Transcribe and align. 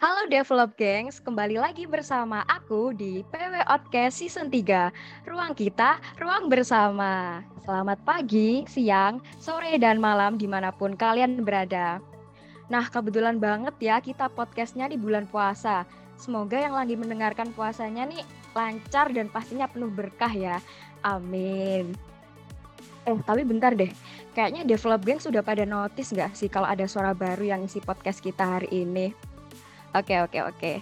Halo 0.00 0.32
Develop 0.32 0.80
Gengs, 0.80 1.20
kembali 1.20 1.60
lagi 1.60 1.84
bersama 1.84 2.40
aku 2.48 2.96
di 2.96 3.20
PW 3.20 3.68
Outcast 3.68 4.24
Season 4.24 4.48
3 4.48 5.28
Ruang 5.28 5.52
kita, 5.52 6.00
ruang 6.16 6.48
bersama. 6.48 7.44
Selamat 7.68 8.00
pagi, 8.08 8.64
siang, 8.64 9.20
sore, 9.36 9.76
dan 9.76 10.00
malam 10.00 10.40
di 10.40 10.48
mana 10.48 10.72
pun 10.72 10.96
kalian 10.96 11.44
berada. 11.44 12.00
Nah 12.72 12.88
kebetulan 12.88 13.36
banget 13.36 13.76
ya 13.76 14.00
kita 14.00 14.32
podcastnya 14.32 14.88
di 14.88 14.96
bulan 14.96 15.28
puasa. 15.28 15.84
Semoga 16.16 16.56
yang 16.56 16.72
lagi 16.80 16.96
mendengarkan 16.96 17.52
puasanya 17.52 18.08
nih 18.08 18.24
lancar 18.56 19.12
dan 19.12 19.28
pastinya 19.28 19.68
penuh 19.68 19.92
berkah 19.92 20.32
ya. 20.32 20.64
Amin. 21.04 21.92
Eh 23.04 23.20
tapi 23.28 23.44
bentar 23.44 23.76
deh, 23.76 23.92
kayaknya 24.32 24.64
Develop 24.64 25.04
Gengs 25.04 25.28
sudah 25.28 25.44
pada 25.44 25.68
notice 25.68 26.16
nggak 26.16 26.32
sih 26.32 26.48
kalau 26.48 26.72
ada 26.72 26.88
suara 26.88 27.12
baru 27.12 27.52
yang 27.52 27.60
isi 27.68 27.84
podcast 27.84 28.24
kita 28.24 28.48
hari 28.48 28.72
ini? 28.72 29.28
Oke 29.90 30.22
oke 30.22 30.38
oke. 30.46 30.72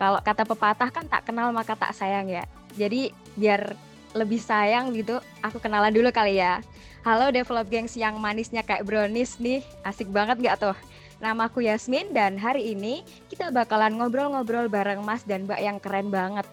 Kalau 0.00 0.20
kata 0.24 0.48
pepatah 0.48 0.88
kan 0.88 1.04
tak 1.04 1.28
kenal 1.28 1.52
maka 1.52 1.76
tak 1.76 1.92
sayang 1.92 2.28
ya. 2.28 2.44
Jadi 2.76 3.12
biar 3.36 3.76
lebih 4.16 4.42
sayang 4.42 4.90
gitu, 4.96 5.20
aku 5.44 5.62
kenalan 5.62 5.92
dulu 5.92 6.10
kali 6.10 6.40
ya. 6.40 6.64
Halo 7.00 7.32
develop 7.32 7.64
gengs 7.72 7.96
yang 7.96 8.20
manisnya 8.20 8.60
kayak 8.60 8.84
brownies 8.84 9.40
nih. 9.40 9.64
Asik 9.84 10.12
banget 10.12 10.40
gak 10.44 10.60
tuh? 10.60 10.76
Namaku 11.20 11.64
Yasmin 11.64 12.12
dan 12.16 12.40
hari 12.40 12.72
ini 12.72 13.04
kita 13.28 13.52
bakalan 13.52 14.00
ngobrol-ngobrol 14.00 14.72
bareng 14.72 15.04
Mas 15.04 15.24
dan 15.24 15.44
Mbak 15.44 15.60
yang 15.60 15.78
keren 15.80 16.08
banget. 16.08 16.46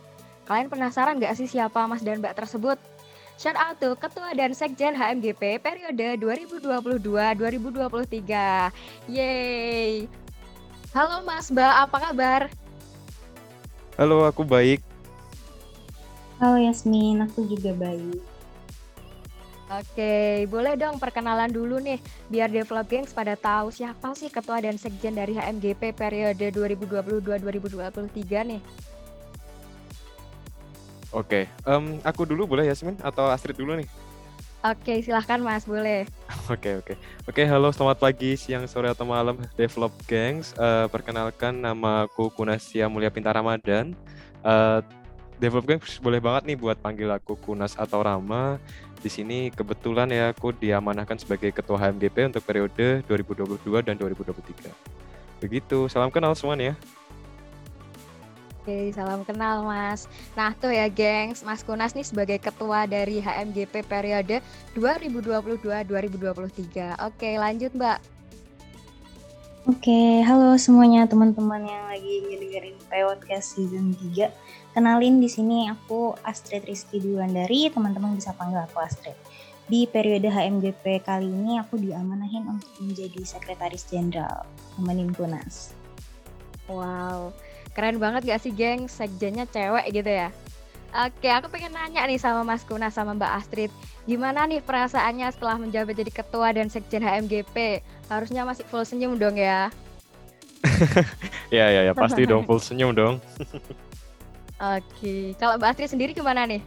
Kalian 0.48 0.72
penasaran 0.72 1.20
gak 1.20 1.36
sih 1.36 1.48
siapa 1.48 1.88
Mas 1.88 2.04
dan 2.04 2.20
Mbak 2.24 2.36
tersebut? 2.44 2.80
Shout 3.40 3.56
out 3.60 3.80
to 3.80 3.96
Ketua 3.96 4.34
dan 4.36 4.54
Sekjen 4.56 4.96
HMGP 4.96 5.60
periode 5.60 6.18
2022-2023. 6.20 8.72
Yeay! 9.12 10.08
Halo 10.96 11.20
Mas 11.28 11.52
Mbak, 11.52 11.74
apa 11.88 11.98
kabar? 12.00 12.42
Halo, 14.00 14.24
aku 14.24 14.48
baik. 14.48 14.80
Halo 16.38 16.62
Yasmin, 16.62 17.26
aku 17.26 17.44
juga 17.50 17.74
baik. 17.76 18.22
Oke, 19.68 20.48
boleh 20.48 20.80
dong 20.80 20.96
perkenalan 20.96 21.52
dulu 21.52 21.84
nih, 21.84 22.00
biar 22.32 22.48
Develop 22.48 22.88
Gangs 22.88 23.12
pada 23.12 23.36
tahu 23.36 23.68
siapa 23.68 24.16
sih 24.16 24.32
ketua 24.32 24.64
dan 24.64 24.80
sekjen 24.80 25.12
dari 25.12 25.36
HMGP 25.36 25.92
periode 25.92 26.56
2022-2023 26.56 28.48
nih. 28.48 28.62
Oke, 31.12 31.52
um, 31.68 32.00
aku 32.08 32.24
dulu 32.24 32.48
boleh 32.48 32.72
Yasmin 32.72 32.96
atau 33.04 33.28
Astrid 33.28 33.60
dulu 33.60 33.76
nih? 33.76 33.88
Oke, 34.68 35.00
silahkan 35.00 35.40
Mas, 35.40 35.64
boleh. 35.64 36.04
Oke, 36.52 36.84
oke. 36.84 36.94
Oke, 37.24 37.44
halo 37.48 37.72
selamat 37.72 38.04
pagi, 38.04 38.36
siang, 38.36 38.68
sore, 38.68 38.92
atau 38.92 39.08
malam 39.08 39.40
Develop 39.56 39.96
Gangs. 40.12 40.52
Uh, 40.60 40.92
perkenalkan 40.92 41.56
nama 41.56 42.04
aku 42.04 42.28
Kunasia 42.36 42.92
Mulia 42.92 43.08
Pintar 43.08 43.40
Ramadan. 43.40 43.96
Uh, 44.44 44.84
Develop 45.40 45.64
Gangs 45.72 46.04
boleh 46.04 46.20
banget 46.20 46.52
nih 46.52 46.58
buat 46.60 46.76
panggil 46.84 47.08
aku 47.16 47.40
Kunas 47.40 47.80
atau 47.80 48.04
Rama. 48.04 48.60
Di 49.00 49.08
sini 49.08 49.48
kebetulan 49.56 50.12
ya 50.12 50.36
aku 50.36 50.52
diamanahkan 50.52 51.16
sebagai 51.16 51.56
Ketua 51.56 51.88
HMGP 51.88 52.36
untuk 52.36 52.44
periode 52.44 53.08
2022 53.08 53.88
dan 53.88 53.96
2023. 53.96 54.68
Begitu, 55.40 55.88
salam 55.88 56.12
kenal 56.12 56.36
semuanya. 56.36 56.76
Oke, 58.68 58.92
salam 58.92 59.24
kenal 59.24 59.64
Mas. 59.64 60.12
Nah 60.36 60.52
tuh 60.52 60.68
ya 60.68 60.92
gengs, 60.92 61.40
Mas 61.40 61.64
Kunas 61.64 61.96
nih 61.96 62.04
sebagai 62.04 62.36
ketua 62.36 62.84
dari 62.84 63.24
HMGP 63.24 63.88
periode 63.88 64.44
2022-2023. 64.76 67.00
Oke 67.08 67.40
lanjut 67.40 67.72
Mbak. 67.72 68.00
Oke, 69.72 70.20
halo 70.20 70.60
semuanya 70.60 71.08
teman-teman 71.08 71.64
yang 71.64 71.88
lagi 71.88 72.28
ngedengerin 72.28 72.76
podcast 72.92 73.56
season 73.56 73.96
3. 74.12 74.36
Kenalin 74.76 75.24
di 75.24 75.32
sini 75.32 75.72
aku 75.72 76.20
Astrid 76.28 76.68
Rizky 76.68 77.00
Dulandari, 77.00 77.72
teman-teman 77.72 78.20
bisa 78.20 78.36
panggil 78.36 78.68
aku 78.68 78.84
Astrid. 78.84 79.16
Di 79.72 79.88
periode 79.88 80.28
HMGP 80.28 81.08
kali 81.08 81.32
ini 81.32 81.56
aku 81.56 81.80
diamanahin 81.80 82.52
untuk 82.52 82.68
menjadi 82.84 83.24
sekretaris 83.24 83.88
jenderal 83.88 84.44
temenin 84.76 85.16
Kunas. 85.16 85.72
Wow, 86.68 87.32
Keren 87.78 88.02
banget 88.02 88.26
gak 88.26 88.42
sih 88.42 88.50
geng, 88.50 88.90
sekjennya 88.90 89.46
cewek 89.54 89.94
gitu 89.94 90.10
ya? 90.10 90.34
Oke, 90.98 91.30
aku 91.30 91.46
pengen 91.54 91.78
nanya 91.78 92.10
nih 92.10 92.18
sama 92.18 92.42
Mas 92.42 92.66
Kuna 92.66 92.90
sama 92.90 93.14
Mbak 93.14 93.32
Astrid. 93.38 93.72
Gimana 94.10 94.50
nih 94.50 94.66
perasaannya 94.66 95.30
setelah 95.30 95.62
menjabat 95.62 95.94
jadi 95.94 96.10
ketua 96.10 96.50
dan 96.58 96.74
sekjen 96.74 97.06
HMGP? 97.06 97.86
Harusnya 98.10 98.50
masih 98.50 98.66
full 98.66 98.82
senyum 98.82 99.14
dong 99.22 99.38
ya? 99.38 99.70
ya, 101.54 101.70
ya, 101.70 101.82
ya, 101.86 101.94
pasti 101.94 102.26
dong 102.26 102.50
full 102.50 102.58
senyum 102.58 102.98
dong. 102.98 103.22
Oke, 104.58 105.38
kalau 105.38 105.62
Mbak 105.62 105.78
Astrid 105.78 105.94
sendiri 105.94 106.18
gimana 106.18 106.50
nih? 106.50 106.66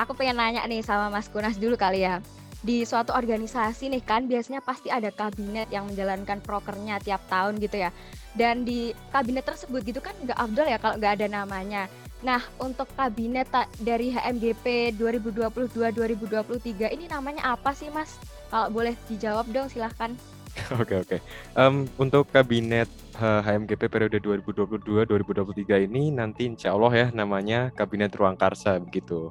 Aku 0.00 0.16
pengen 0.16 0.40
nanya 0.40 0.64
nih 0.64 0.80
sama 0.80 1.12
Mas 1.12 1.28
Kunas 1.28 1.60
dulu 1.60 1.76
kali 1.76 2.08
ya 2.08 2.24
di 2.60 2.84
suatu 2.84 3.16
organisasi 3.16 3.88
nih 3.88 4.04
kan 4.04 4.28
biasanya 4.28 4.60
pasti 4.60 4.92
ada 4.92 5.08
kabinet 5.08 5.72
yang 5.72 5.88
menjalankan 5.88 6.44
prokernya 6.44 7.00
tiap 7.00 7.24
tahun 7.28 7.56
gitu 7.60 7.80
ya. 7.80 7.90
Dan 8.36 8.68
di 8.68 8.92
kabinet 9.10 9.48
tersebut 9.48 9.80
gitu 9.82 10.00
kan 10.04 10.12
nggak 10.20 10.36
afdol 10.36 10.68
ya 10.68 10.78
kalau 10.80 10.96
nggak 11.00 11.20
ada 11.20 11.26
namanya. 11.28 11.88
Nah, 12.20 12.44
untuk 12.60 12.84
kabinet 12.92 13.48
dari 13.80 14.12
HMGP 14.12 14.92
2022-2023 15.00 16.92
ini 16.92 17.08
namanya 17.08 17.56
apa 17.56 17.72
sih, 17.72 17.88
Mas? 17.88 18.20
Kalau 18.52 18.68
boleh 18.68 18.92
dijawab 19.08 19.48
dong, 19.48 19.72
silahkan. 19.72 20.12
Oke, 20.82 20.98
oke. 20.98 21.22
Um, 21.54 21.86
untuk 21.94 22.26
kabinet 22.28 22.90
HMGP 23.16 23.86
periode 23.86 24.18
2022-2023 24.18 25.86
ini 25.86 26.10
nanti 26.10 26.50
insya 26.50 26.74
Allah 26.74 26.90
ya 26.90 27.06
namanya 27.14 27.70
Kabinet 27.70 28.10
Ruang 28.18 28.34
Karsa 28.34 28.82
begitu 28.82 29.30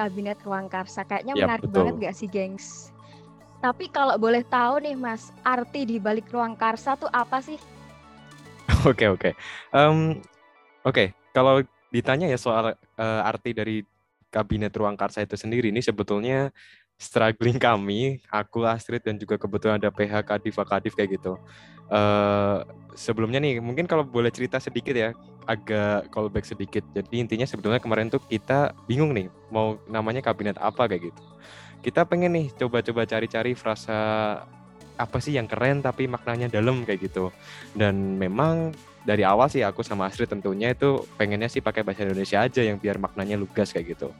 kabinet 0.00 0.40
ruang 0.40 0.72
karsa. 0.72 1.04
Kayaknya 1.04 1.34
ya, 1.36 1.44
menarik 1.44 1.64
betul. 1.68 1.76
banget 1.76 1.94
gak 2.00 2.16
sih, 2.16 2.28
gengs? 2.32 2.88
Tapi 3.60 3.92
kalau 3.92 4.16
boleh 4.16 4.40
tahu 4.40 4.80
nih, 4.80 4.96
Mas, 4.96 5.28
arti 5.44 5.84
di 5.84 6.00
balik 6.00 6.32
ruang 6.32 6.56
karsa 6.56 6.96
tuh 6.96 7.12
apa 7.12 7.44
sih? 7.44 7.60
Oke, 8.88 9.04
oke. 9.12 9.30
Um, 9.76 10.16
oke, 10.86 11.12
kalau 11.36 11.60
ditanya 11.92 12.30
ya 12.30 12.38
soal 12.40 12.72
uh, 12.72 13.20
arti 13.28 13.52
dari 13.52 13.84
kabinet 14.32 14.72
ruang 14.72 14.96
karsa 14.96 15.20
itu 15.20 15.36
sendiri, 15.36 15.68
ini 15.68 15.84
sebetulnya 15.84 16.48
struggling 17.00 17.56
kami, 17.56 18.20
aku 18.28 18.68
Astrid 18.68 19.00
dan 19.00 19.16
juga 19.16 19.40
kebetulan 19.40 19.80
ada 19.80 19.88
PH 19.88 20.20
Kadif 20.20 20.60
Kadif 20.60 20.92
kayak 20.92 21.16
gitu. 21.16 21.40
Uh, 21.88 22.62
sebelumnya 22.92 23.40
nih, 23.40 23.56
mungkin 23.58 23.88
kalau 23.88 24.04
boleh 24.04 24.28
cerita 24.28 24.60
sedikit 24.60 24.92
ya, 24.92 25.16
agak 25.48 26.12
callback 26.12 26.44
sedikit. 26.44 26.84
Jadi 26.92 27.24
intinya 27.24 27.48
sebetulnya 27.48 27.80
kemarin 27.80 28.12
tuh 28.12 28.20
kita 28.28 28.76
bingung 28.84 29.16
nih 29.16 29.32
mau 29.48 29.80
namanya 29.88 30.20
kabinet 30.20 30.60
apa 30.60 30.84
kayak 30.86 31.10
gitu. 31.10 31.22
Kita 31.80 32.04
pengen 32.04 32.36
nih 32.36 32.46
coba-coba 32.60 33.08
cari-cari 33.08 33.56
frasa 33.56 33.98
apa 35.00 35.16
sih 35.24 35.32
yang 35.32 35.48
keren 35.48 35.80
tapi 35.80 36.04
maknanya 36.04 36.52
dalam 36.52 36.84
kayak 36.84 37.08
gitu. 37.08 37.32
Dan 37.72 38.20
memang 38.20 38.76
dari 39.00 39.24
awal 39.24 39.48
sih 39.48 39.64
aku 39.64 39.80
sama 39.80 40.12
Astrid 40.12 40.28
tentunya 40.28 40.76
itu 40.76 41.08
pengennya 41.16 41.48
sih 41.48 41.64
pakai 41.64 41.80
bahasa 41.80 42.04
Indonesia 42.04 42.44
aja 42.44 42.60
yang 42.60 42.76
biar 42.76 43.00
maknanya 43.00 43.40
lugas 43.40 43.72
kayak 43.72 43.96
gitu. 43.96 44.12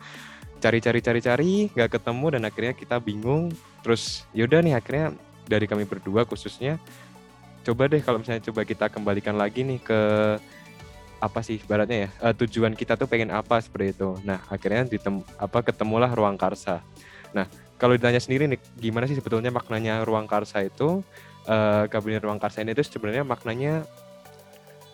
Cari-cari 0.61 1.01
cari-cari 1.01 1.53
nggak 1.73 1.91
ketemu 1.97 2.27
dan 2.37 2.43
akhirnya 2.45 2.75
kita 2.77 2.97
bingung. 3.01 3.49
Terus 3.81 4.29
yaudah 4.37 4.61
nih 4.61 4.77
akhirnya 4.77 5.17
dari 5.49 5.67
kami 5.67 5.89
berdua 5.89 6.29
khususnya 6.29 6.79
coba 7.61 7.91
deh 7.91 8.01
kalau 8.01 8.23
misalnya 8.23 8.45
coba 8.49 8.65
kita 8.65 8.89
kembalikan 8.89 9.37
lagi 9.37 9.61
nih 9.67 9.81
ke 9.83 10.01
apa 11.21 11.45
sih 11.45 11.61
baratnya 11.69 12.09
ya 12.09 12.11
uh, 12.25 12.33
tujuan 12.33 12.73
kita 12.73 12.97
tuh 12.97 13.05
pengen 13.05 13.29
apa 13.29 13.61
seperti 13.61 13.93
itu. 13.93 14.17
Nah 14.25 14.41
akhirnya 14.49 14.89
ditem 14.89 15.21
apa 15.37 15.61
ketemulah 15.61 16.09
ruang 16.13 16.41
karsa. 16.41 16.81
Nah 17.37 17.45
kalau 17.77 17.97
ditanya 17.97 18.21
sendiri 18.21 18.49
nih 18.49 18.61
gimana 18.81 19.05
sih 19.05 19.17
sebetulnya 19.17 19.53
maknanya 19.53 20.05
ruang 20.05 20.25
karsa 20.25 20.65
itu? 20.65 21.05
Uh, 21.49 21.89
kabinet 21.89 22.21
ruang 22.21 22.37
karsa 22.37 22.61
ini 22.61 22.77
itu 22.77 22.85
sebenarnya 22.85 23.25
maknanya 23.25 23.89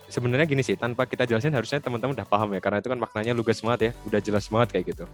sebenarnya 0.07 0.47
gini 0.47 0.63
sih 0.63 0.79
tanpa 0.79 1.05
kita 1.07 1.27
jelasin 1.27 1.55
harusnya 1.55 1.83
teman-teman 1.83 2.15
udah 2.15 2.27
paham 2.27 2.55
ya 2.55 2.61
karena 2.63 2.79
itu 2.79 2.89
kan 2.91 2.99
maknanya 2.99 3.33
lugas 3.35 3.59
banget 3.63 3.81
ya 3.81 3.93
udah 4.07 4.21
jelas 4.23 4.45
banget 4.47 4.69
kayak 4.79 4.85
gitu. 4.95 5.05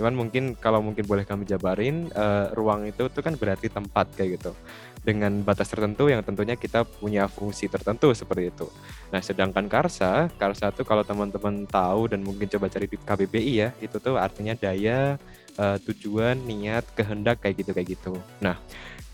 Cuman 0.00 0.12
mungkin 0.14 0.54
kalau 0.58 0.82
mungkin 0.82 1.06
boleh 1.06 1.22
kami 1.22 1.46
jabarin 1.46 2.10
uh, 2.14 2.50
ruang 2.54 2.86
itu 2.90 3.06
tuh 3.10 3.22
kan 3.22 3.34
berarti 3.38 3.70
tempat 3.70 4.10
kayak 4.14 4.40
gitu. 4.40 4.52
Dengan 5.00 5.40
batas 5.40 5.72
tertentu 5.72 6.12
yang 6.12 6.20
tentunya 6.20 6.60
kita 6.60 6.84
punya 6.84 7.24
fungsi 7.24 7.72
tertentu 7.72 8.12
seperti 8.12 8.52
itu. 8.52 8.66
Nah 9.08 9.22
sedangkan 9.24 9.64
karsa 9.70 10.28
karsa 10.36 10.74
tuh 10.74 10.84
kalau 10.84 11.06
teman-teman 11.06 11.64
tahu 11.64 12.10
dan 12.10 12.20
mungkin 12.20 12.50
coba 12.50 12.68
cari 12.68 12.86
di 12.90 12.98
KBBI 13.00 13.52
ya 13.56 13.68
itu 13.80 13.96
tuh 13.96 14.20
artinya 14.20 14.52
daya 14.58 15.16
uh, 15.60 15.76
tujuan 15.84 16.40
niat 16.48 16.88
kehendak 16.96 17.44
kayak 17.44 17.60
gitu 17.60 17.70
kayak 17.76 17.88
gitu 17.92 18.12
nah 18.40 18.56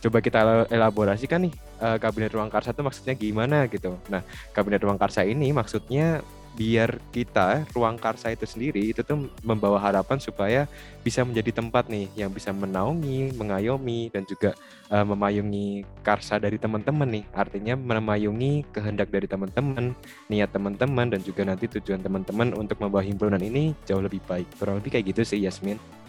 coba 0.07 0.23
kita 0.23 0.71
elaborasikan 0.71 1.51
nih 1.51 1.55
uh, 1.83 1.99
kabinet 1.99 2.31
ruang 2.31 2.53
karsa 2.53 2.71
itu 2.71 2.83
maksudnya 2.85 3.15
gimana 3.19 3.67
gitu. 3.67 3.99
Nah, 4.07 4.23
kabinet 4.55 4.79
ruang 4.85 5.01
karsa 5.01 5.27
ini 5.27 5.51
maksudnya 5.51 6.23
biar 6.57 6.97
kita 7.13 7.69
ruang 7.77 8.01
karsa 8.01 8.33
itu 8.33 8.49
sendiri 8.49 8.89
itu 8.89 9.05
tuh 9.05 9.29
membawa 9.45 9.77
harapan 9.77 10.17
supaya 10.17 10.65
bisa 11.05 11.21
menjadi 11.21 11.61
tempat 11.61 11.85
nih 11.93 12.09
yang 12.17 12.33
bisa 12.33 12.49
menaungi, 12.49 13.37
mengayomi 13.37 14.09
dan 14.09 14.25
juga 14.25 14.57
uh, 14.89 15.05
memayungi 15.05 15.85
karsa 16.01 16.41
dari 16.41 16.57
teman-teman 16.57 17.21
nih. 17.21 17.25
Artinya 17.37 17.75
memayungi 17.77 18.65
kehendak 18.73 19.13
dari 19.13 19.29
teman-teman, 19.29 19.93
niat 20.33 20.49
teman-teman 20.55 21.13
dan 21.13 21.21
juga 21.21 21.45
nanti 21.45 21.69
tujuan 21.69 22.01
teman-teman 22.01 22.57
untuk 22.57 22.81
membawa 22.81 23.05
himpunan 23.05 23.43
ini 23.43 23.77
jauh 23.85 24.01
lebih 24.01 24.25
baik. 24.25 24.49
Kurang 24.57 24.81
lebih 24.81 24.97
kayak 24.97 25.13
gitu 25.13 25.23
sih 25.27 25.43
Yasmin. 25.45 26.06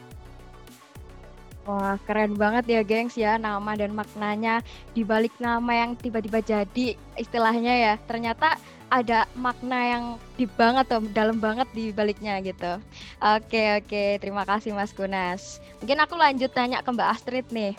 Wah, 1.68 2.00
keren 2.08 2.32
banget 2.40 2.64
ya, 2.72 2.80
gengs 2.80 3.20
ya, 3.20 3.36
nama 3.36 3.76
dan 3.76 3.92
maknanya 3.92 4.64
di 4.96 5.04
balik 5.04 5.36
nama 5.36 5.84
yang 5.84 6.00
tiba-tiba 6.00 6.40
jadi 6.40 6.96
istilahnya 7.20 7.76
ya. 7.76 7.94
Ternyata 8.08 8.56
ada 8.88 9.28
makna 9.36 9.76
yang 9.84 10.04
deep 10.40 10.48
banget 10.56 10.88
tuh, 10.88 11.04
dalam 11.12 11.44
banget 11.44 11.68
di 11.76 11.92
baliknya 11.92 12.40
gitu. 12.40 12.80
Oke, 13.20 13.84
oke, 13.84 14.04
terima 14.24 14.48
kasih 14.48 14.72
Mas 14.72 14.96
Gunas. 14.96 15.60
Mungkin 15.84 16.00
aku 16.00 16.16
lanjut 16.16 16.56
tanya 16.56 16.80
ke 16.80 16.88
Mbak 16.88 17.10
Astrid 17.12 17.48
nih. 17.52 17.76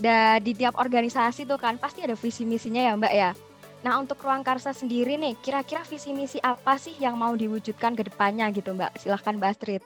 Da, 0.00 0.40
di 0.40 0.56
tiap 0.56 0.80
organisasi 0.80 1.44
tuh 1.44 1.60
kan 1.60 1.76
pasti 1.76 2.00
ada 2.00 2.16
visi 2.16 2.48
misinya 2.48 2.80
ya 2.80 2.96
Mbak 2.96 3.14
ya. 3.14 3.36
Nah 3.84 4.00
untuk 4.00 4.16
ruang 4.24 4.40
karsa 4.40 4.72
sendiri 4.72 5.20
nih, 5.20 5.36
kira-kira 5.44 5.84
visi 5.84 6.16
misi 6.16 6.40
apa 6.40 6.80
sih 6.80 6.96
yang 6.96 7.20
mau 7.20 7.36
diwujudkan 7.36 7.92
ke 7.92 8.08
depannya 8.08 8.48
gitu 8.48 8.72
Mbak? 8.72 8.96
Silahkan 8.96 9.36
Mbak 9.36 9.52
Astrid. 9.52 9.84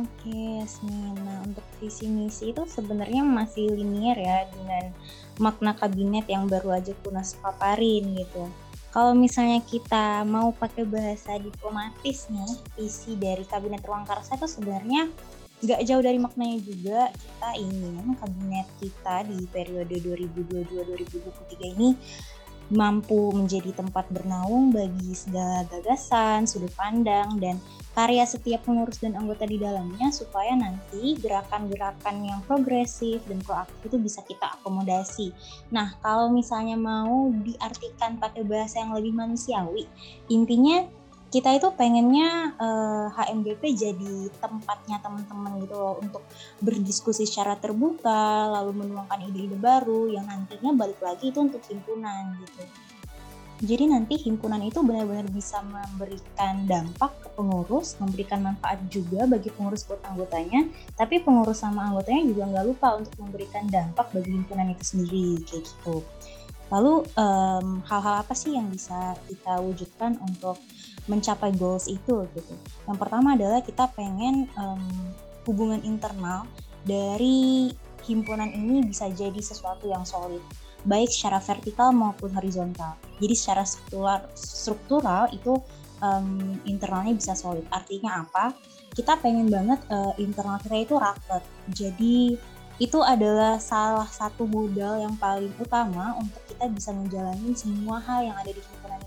Oke, 0.00 0.32
Yasmin. 0.32 1.12
Nah, 1.20 1.44
untuk 1.44 1.66
visi 1.76 2.08
misi 2.08 2.56
itu 2.56 2.64
sebenarnya 2.64 3.20
masih 3.20 3.68
linear 3.68 4.16
ya 4.16 4.48
dengan 4.48 4.96
makna 5.36 5.76
kabinet 5.76 6.24
yang 6.24 6.48
baru 6.48 6.80
aja 6.80 6.96
Kunas 7.04 7.36
paparin 7.36 8.16
gitu. 8.16 8.48
Kalau 8.90 9.12
misalnya 9.12 9.60
kita 9.60 10.24
mau 10.24 10.50
pakai 10.56 10.88
bahasa 10.88 11.36
diplomatisnya, 11.36 12.48
visi 12.74 13.14
dari 13.14 13.44
kabinet 13.44 13.84
ruang 13.84 14.08
karsa 14.08 14.40
itu 14.40 14.48
sebenarnya 14.48 15.12
nggak 15.60 15.84
jauh 15.84 16.00
dari 16.00 16.16
maknanya 16.16 16.58
juga 16.64 17.00
kita 17.12 17.50
ingin 17.60 18.16
kabinet 18.16 18.68
kita 18.80 19.28
di 19.28 19.44
periode 19.52 19.92
2022-2023 20.00 21.76
ini 21.76 21.92
mampu 22.70 23.34
menjadi 23.34 23.74
tempat 23.74 24.06
bernaung 24.14 24.70
bagi 24.70 25.12
segala 25.12 25.66
gagasan, 25.66 26.46
sudut 26.46 26.70
pandang, 26.78 27.36
dan 27.42 27.58
karya 27.90 28.22
setiap 28.22 28.62
pengurus 28.62 29.02
dan 29.02 29.18
anggota 29.18 29.42
di 29.44 29.58
dalamnya 29.58 30.14
supaya 30.14 30.54
nanti 30.54 31.18
gerakan-gerakan 31.18 32.22
yang 32.22 32.40
progresif 32.46 33.18
dan 33.26 33.42
proaktif 33.42 33.90
itu 33.90 33.98
bisa 33.98 34.22
kita 34.22 34.54
akomodasi. 34.62 35.34
Nah, 35.74 35.98
kalau 35.98 36.30
misalnya 36.30 36.78
mau 36.78 37.34
diartikan 37.34 38.16
pakai 38.22 38.46
bahasa 38.46 38.78
yang 38.78 38.94
lebih 38.94 39.12
manusiawi, 39.18 39.90
intinya 40.30 40.86
kita 41.30 41.54
itu 41.54 41.70
pengennya 41.78 42.58
uh, 42.58 43.06
eh, 43.14 43.30
HMGP 43.30 43.62
jadi 43.78 44.14
tempatnya 44.42 44.98
teman-teman 44.98 45.62
gitu 45.62 45.78
loh 45.78 45.94
untuk 46.02 46.26
berdiskusi 46.58 47.22
secara 47.22 47.54
terbuka, 47.54 48.50
lalu 48.50 48.82
menuangkan 48.82 49.30
ide-ide 49.30 49.54
baru 49.54 50.10
yang 50.10 50.26
nantinya 50.26 50.74
balik 50.74 50.98
lagi 50.98 51.30
itu 51.30 51.38
untuk 51.38 51.62
himpunan 51.70 52.34
gitu. 52.42 52.66
Jadi 53.60 53.92
nanti 53.92 54.16
himpunan 54.16 54.64
itu 54.64 54.80
benar-benar 54.80 55.28
bisa 55.28 55.60
memberikan 55.60 56.64
dampak 56.64 57.12
ke 57.20 57.28
pengurus, 57.36 57.92
memberikan 58.00 58.40
manfaat 58.40 58.80
juga 58.88 59.28
bagi 59.28 59.52
pengurus 59.52 59.84
buat 59.84 60.00
anggotanya, 60.00 60.64
tapi 60.96 61.20
pengurus 61.20 61.60
sama 61.60 61.92
anggotanya 61.92 62.24
juga 62.24 62.42
nggak 62.48 62.64
lupa 62.64 62.96
untuk 62.96 63.12
memberikan 63.20 63.68
dampak 63.68 64.08
bagi 64.16 64.32
himpunan 64.32 64.72
itu 64.72 64.84
sendiri 64.96 65.44
kayak 65.44 65.68
gitu. 65.68 66.00
Lalu 66.70 67.02
hal-hal 67.86 68.14
um, 68.16 68.22
apa 68.22 68.34
sih 68.34 68.54
yang 68.54 68.70
bisa 68.70 69.18
kita 69.26 69.58
wujudkan 69.58 70.18
untuk 70.22 70.58
mencapai 71.10 71.50
goals 71.58 71.90
itu 71.90 72.26
gitu. 72.34 72.54
Yang 72.86 72.98
pertama 72.98 73.34
adalah 73.34 73.60
kita 73.62 73.90
pengen 73.98 74.46
um, 74.54 74.82
hubungan 75.44 75.82
internal 75.82 76.46
dari 76.86 77.74
himpunan 78.06 78.48
ini 78.54 78.86
bisa 78.86 79.10
jadi 79.10 79.38
sesuatu 79.42 79.90
yang 79.90 80.06
solid 80.06 80.40
baik 80.88 81.12
secara 81.12 81.40
vertikal 81.42 81.92
maupun 81.92 82.32
horizontal. 82.32 82.96
Jadi 83.20 83.34
secara 83.36 83.64
struktural, 83.68 84.24
struktural 84.32 85.28
itu 85.32 85.60
um, 86.00 86.56
internalnya 86.64 87.12
bisa 87.12 87.36
solid. 87.36 87.64
Artinya 87.68 88.24
apa? 88.24 88.56
Kita 88.96 89.20
pengen 89.20 89.52
banget 89.52 89.80
uh, 89.92 90.16
internal 90.16 90.56
kita 90.60 90.76
itu 90.80 90.94
rapat. 90.96 91.42
Jadi 91.72 92.40
itu 92.80 92.98
adalah 93.04 93.60
salah 93.60 94.08
satu 94.08 94.48
modal 94.48 95.04
yang 95.04 95.14
paling 95.20 95.52
utama 95.60 96.16
untuk 96.16 96.40
kita 96.48 96.64
bisa 96.72 96.90
menjalani 96.96 97.52
semua 97.52 98.00
hal 98.00 98.32
yang 98.32 98.36
ada 98.40 98.50
di 98.50 98.58
himpunan 98.58 99.00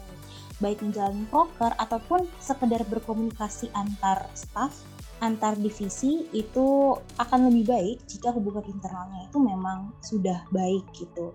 baik 0.61 0.79
menjalani 0.79 1.25
proker 1.27 1.73
ataupun 1.75 2.29
sekedar 2.37 2.85
berkomunikasi 2.87 3.73
antar 3.73 4.29
staff 4.37 4.71
antar 5.19 5.55
divisi 5.55 6.27
itu 6.35 6.99
akan 7.15 7.51
lebih 7.51 7.65
baik 7.71 7.97
jika 8.11 8.35
hubungan 8.35 8.67
internalnya 8.67 9.23
itu 9.27 9.39
memang 9.39 9.95
sudah 10.03 10.43
baik 10.51 10.83
gitu. 10.91 11.31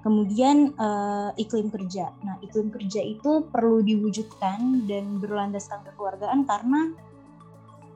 Kemudian 0.00 0.72
uh, 0.80 1.28
iklim 1.36 1.68
kerja. 1.68 2.08
Nah, 2.24 2.40
iklim 2.40 2.72
kerja 2.72 3.04
itu 3.04 3.44
perlu 3.52 3.84
diwujudkan 3.84 4.88
dan 4.88 5.20
berlandaskan 5.20 5.84
kekeluargaan 5.84 6.48
karena 6.48 6.96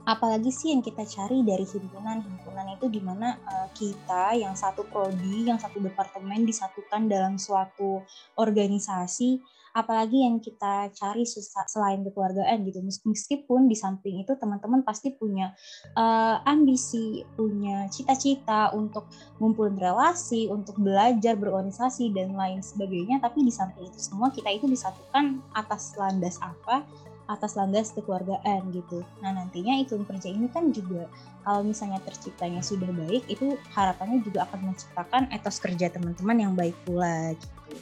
apalagi 0.04 0.52
sih 0.52 0.73
yang 0.73 0.84
kita 0.84 1.04
cari 1.08 1.40
dari 1.40 1.64
himpunan 1.64 2.20
himpunan 2.20 2.66
itu 2.76 2.87
di 2.92 3.00
mana 3.00 3.40
uh, 3.49 3.68
kita 3.73 4.37
yang 4.37 4.52
satu 4.52 4.84
prodi 4.88 5.49
yang 5.49 5.56
satu 5.56 5.80
departemen 5.80 6.44
disatukan 6.44 7.08
dalam 7.08 7.40
suatu 7.40 8.04
organisasi 8.37 9.40
apalagi 9.75 10.23
yang 10.23 10.38
kita 10.38 10.94
cari 10.94 11.26
selain 11.66 12.06
kekeluargaan 12.06 12.62
gitu. 12.62 12.78
Meskipun 13.02 13.66
di 13.66 13.75
samping 13.75 14.23
itu 14.23 14.38
teman-teman 14.38 14.87
pasti 14.87 15.11
punya 15.11 15.50
uh, 15.99 16.38
ambisi 16.46 17.26
punya 17.34 17.90
cita-cita 17.90 18.70
untuk 18.70 19.11
ngumpulin 19.42 19.75
relasi 19.75 20.46
untuk 20.46 20.78
belajar 20.78 21.34
berorganisasi 21.34 22.14
dan 22.14 22.38
lain 22.38 22.62
sebagainya. 22.62 23.18
Tapi 23.18 23.42
di 23.42 23.50
samping 23.50 23.90
itu 23.90 23.99
semua 23.99 24.30
kita 24.30 24.49
itu 24.54 24.70
disatukan 24.70 25.42
atas 25.50 25.99
landas 25.99 26.38
apa 26.38 26.87
atas 27.25 27.57
landas 27.57 27.93
kekeluargaan 27.97 28.69
gitu. 28.73 29.00
Nah 29.25 29.33
nantinya 29.33 29.81
iklim 29.81 30.04
kerja 30.04 30.28
ini 30.28 30.49
kan 30.52 30.69
juga 30.71 31.09
kalau 31.45 31.64
misalnya 31.64 32.00
terciptanya 32.04 32.61
sudah 32.61 32.88
baik 32.93 33.25
itu 33.28 33.57
harapannya 33.73 34.21
juga 34.25 34.49
akan 34.49 34.73
menciptakan 34.73 35.23
etos 35.33 35.61
kerja 35.61 35.88
teman-teman 35.88 36.37
yang 36.37 36.52
baik 36.52 36.76
pula 36.85 37.33
gitu. 37.33 37.76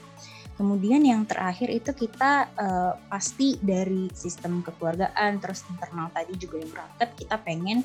Kemudian 0.53 1.03
yang 1.03 1.25
terakhir 1.25 1.73
itu 1.73 1.91
kita 1.97 2.47
uh, 2.55 2.95
pasti 3.09 3.57
dari 3.59 4.07
sistem 4.13 4.61
kekeluargaan 4.63 5.41
terus 5.43 5.65
internal 5.67 6.13
tadi 6.13 6.39
juga 6.39 6.61
yang 6.61 6.71
berangkat 6.71 7.09
kita 7.19 7.37
pengen 7.41 7.83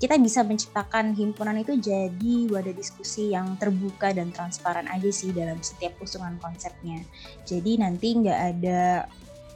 kita 0.00 0.16
bisa 0.16 0.40
menciptakan 0.40 1.12
himpunan 1.12 1.60
itu 1.60 1.76
jadi 1.76 2.48
wadah 2.48 2.72
diskusi 2.72 3.36
yang 3.36 3.60
terbuka 3.60 4.16
dan 4.16 4.32
transparan 4.32 4.88
aja 4.88 5.12
sih 5.12 5.28
dalam 5.28 5.60
setiap 5.60 5.92
usungan 6.00 6.40
konsepnya. 6.40 7.04
Jadi 7.44 7.76
nanti 7.76 8.16
nggak 8.16 8.40
ada 8.56 9.04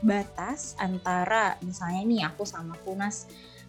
batas 0.04 0.76
antara 0.76 1.56
misalnya 1.64 2.02
nih 2.04 2.20
aku 2.28 2.44
sama 2.44 2.76
Kunas 2.84 3.24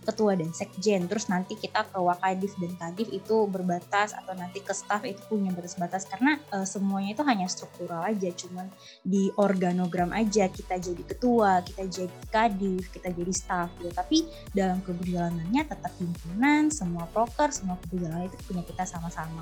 ketua 0.05 0.37
dan 0.37 0.53
sekjen 0.53 1.09
terus 1.09 1.25
nanti 1.33 1.57
kita 1.57 1.81
ke 1.89 1.97
wakadif 1.97 2.53
dan 2.61 2.77
kadif 2.77 3.09
itu 3.09 3.49
berbatas 3.49 4.13
atau 4.13 4.37
nanti 4.37 4.61
ke 4.61 4.69
staff 4.69 5.01
itu 5.01 5.17
punya 5.25 5.49
batas-batas 5.49 6.05
karena 6.05 6.37
uh, 6.53 6.61
semuanya 6.61 7.17
itu 7.17 7.25
hanya 7.25 7.49
struktural 7.49 8.05
aja 8.05 8.29
cuman 8.37 8.69
di 9.01 9.33
organogram 9.41 10.13
aja 10.13 10.45
kita 10.45 10.77
jadi 10.77 11.01
ketua 11.09 11.65
kita 11.65 11.89
jadi 11.89 12.15
kadif 12.29 12.93
kita 12.93 13.09
jadi 13.09 13.33
staff 13.33 13.73
gitu 13.81 13.89
tapi 13.89 14.29
dalam 14.53 14.77
keberjalanannya 14.85 15.65
tetap 15.65 15.91
himpunan 15.97 16.69
semua 16.69 17.09
proker 17.09 17.49
semua 17.49 17.81
keberjalanan 17.81 18.29
itu 18.29 18.37
punya 18.45 18.61
kita 18.61 18.85
sama-sama. 18.85 19.41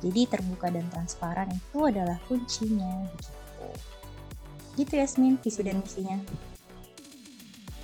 Jadi 0.00 0.26
terbuka 0.26 0.68
dan 0.72 0.84
transparan 0.90 1.48
itu 1.52 1.78
adalah 1.86 2.18
kuncinya 2.26 3.06
gitu. 3.16 3.39
Gitu 4.78 4.92
Yasmin, 4.98 5.38
visi 5.40 5.60
dan 5.64 5.82
misinya. 5.82 6.18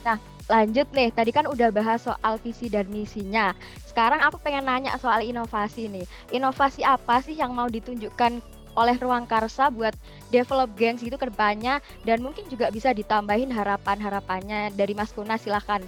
Nah, 0.07 0.19
lanjut 0.47 0.87
nih. 0.95 1.11
Tadi 1.11 1.31
kan 1.35 1.51
udah 1.51 1.75
bahas 1.75 2.07
soal 2.07 2.39
visi 2.39 2.71
dan 2.71 2.87
misinya. 2.87 3.51
Sekarang 3.83 4.23
aku 4.23 4.39
pengen 4.39 4.69
nanya 4.71 4.95
soal 5.03 5.25
inovasi 5.27 5.91
nih. 5.91 6.07
Inovasi 6.31 6.87
apa 6.87 7.19
sih 7.25 7.35
yang 7.35 7.51
mau 7.51 7.67
ditunjukkan 7.67 8.39
oleh 8.77 8.97
Ruang 9.01 9.25
Karsa 9.25 9.73
buat 9.73 9.97
develop 10.29 10.69
Gengs 10.77 11.01
gitu 11.01 11.17
ke 11.17 11.33
depannya 11.33 11.81
dan 12.05 12.21
mungkin 12.21 12.45
juga 12.53 12.69
bisa 12.69 12.93
ditambahin 12.93 13.49
harapan-harapannya 13.49 14.77
dari 14.77 14.93
Mas 14.93 15.11
Kuna 15.17 15.41
silahkan. 15.41 15.81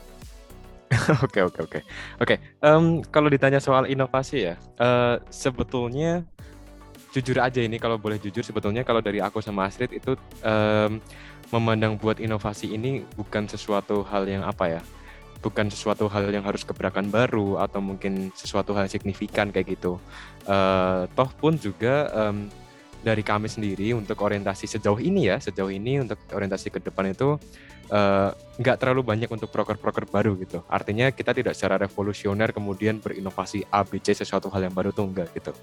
Oke 1.25 1.45
oke 1.45 1.61
oke. 1.69 1.81
Oke, 2.17 2.41
kalau 3.13 3.29
ditanya 3.29 3.61
soal 3.61 3.85
inovasi 3.93 4.49
ya, 4.49 4.55
eee, 4.81 5.21
sebetulnya 5.29 6.25
jujur 7.15 7.41
aja 7.41 7.61
ini 7.65 7.81
kalau 7.81 7.97
boleh 7.97 8.21
jujur 8.21 8.45
sebetulnya 8.45 8.85
kalau 8.85 9.01
dari 9.01 9.19
aku 9.23 9.41
sama 9.41 9.69
Astrid 9.69 9.93
itu, 9.97 10.15
mmm, 10.45 11.01
memandang 11.49 11.97
buat 11.97 12.21
inovasi 12.21 12.77
ini 12.77 13.05
bukan 13.17 13.49
sesuatu 13.49 14.05
hal 14.05 14.29
yang 14.29 14.45
apa 14.45 14.79
ya, 14.79 14.83
bukan 15.41 15.73
sesuatu 15.73 16.11
hal 16.11 16.29
yang 16.29 16.45
harus 16.45 16.67
gebrakan 16.67 17.09
baru 17.09 17.63
atau 17.65 17.81
mungkin 17.81 18.29
sesuatu 18.37 18.77
hal 18.77 18.91
signifikan 18.91 19.49
kayak 19.49 19.79
gitu. 19.79 19.97
Eee, 20.45 21.09
toh 21.17 21.31
pun 21.41 21.57
juga, 21.57 22.11
mmm, 22.13 22.68
dari 23.09 23.25
kami 23.25 23.49
sendiri 23.49 23.97
untuk 23.97 24.21
orientasi 24.21 24.69
sejauh 24.69 25.01
ini 25.01 25.33
ya, 25.33 25.41
sejauh 25.41 25.73
ini 25.73 26.05
untuk 26.05 26.21
orientasi 26.29 26.69
ke 26.69 26.79
depan 26.85 27.17
itu 27.17 27.41
uh, 27.89 28.31
nggak 28.61 28.77
terlalu 28.77 29.03
banyak 29.09 29.31
untuk 29.33 29.49
proker-proker 29.49 30.05
baru 30.09 30.37
gitu. 30.45 30.61
Artinya 30.69 31.09
kita 31.09 31.33
tidak 31.33 31.57
secara 31.57 31.81
revolusioner 31.81 32.53
kemudian 32.53 33.01
berinovasi 33.01 33.65
A, 33.73 33.85
B, 33.85 33.99
C 34.05 34.13
sesuatu 34.13 34.53
hal 34.53 34.69
yang 34.69 34.75
baru 34.77 34.93
tuh 34.93 35.09
enggak 35.09 35.33
gitu. 35.33 35.57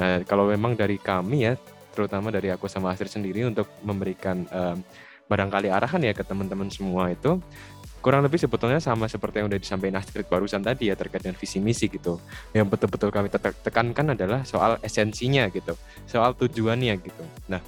Nah 0.00 0.24
kalau 0.24 0.48
memang 0.48 0.72
dari 0.72 0.96
kami 0.96 1.52
ya, 1.52 1.54
terutama 1.92 2.32
dari 2.32 2.48
aku 2.48 2.68
sama 2.68 2.92
Astrid 2.92 3.12
sendiri 3.12 3.44
untuk 3.44 3.68
memberikan 3.84 4.48
um, 4.48 4.80
barangkali 5.26 5.68
arahan 5.68 6.02
ya 6.06 6.14
ke 6.14 6.22
teman-teman 6.22 6.70
semua 6.70 7.10
itu 7.10 7.42
kurang 8.06 8.22
lebih 8.22 8.38
sebetulnya 8.38 8.78
sama 8.78 9.10
seperti 9.10 9.42
yang 9.42 9.50
udah 9.50 9.58
disampaikan 9.58 9.98
Astrid 9.98 10.30
barusan 10.30 10.62
tadi 10.62 10.86
ya 10.86 10.94
terkait 10.94 11.26
dengan 11.26 11.34
visi 11.34 11.58
misi 11.58 11.90
gitu. 11.90 12.22
Yang 12.54 12.78
betul-betul 12.78 13.10
kami 13.10 13.34
tekankan 13.34 14.14
adalah 14.14 14.46
soal 14.46 14.78
esensinya 14.78 15.50
gitu, 15.50 15.74
soal 16.06 16.38
tujuannya 16.38 16.94
gitu. 17.02 17.26
Nah, 17.50 17.58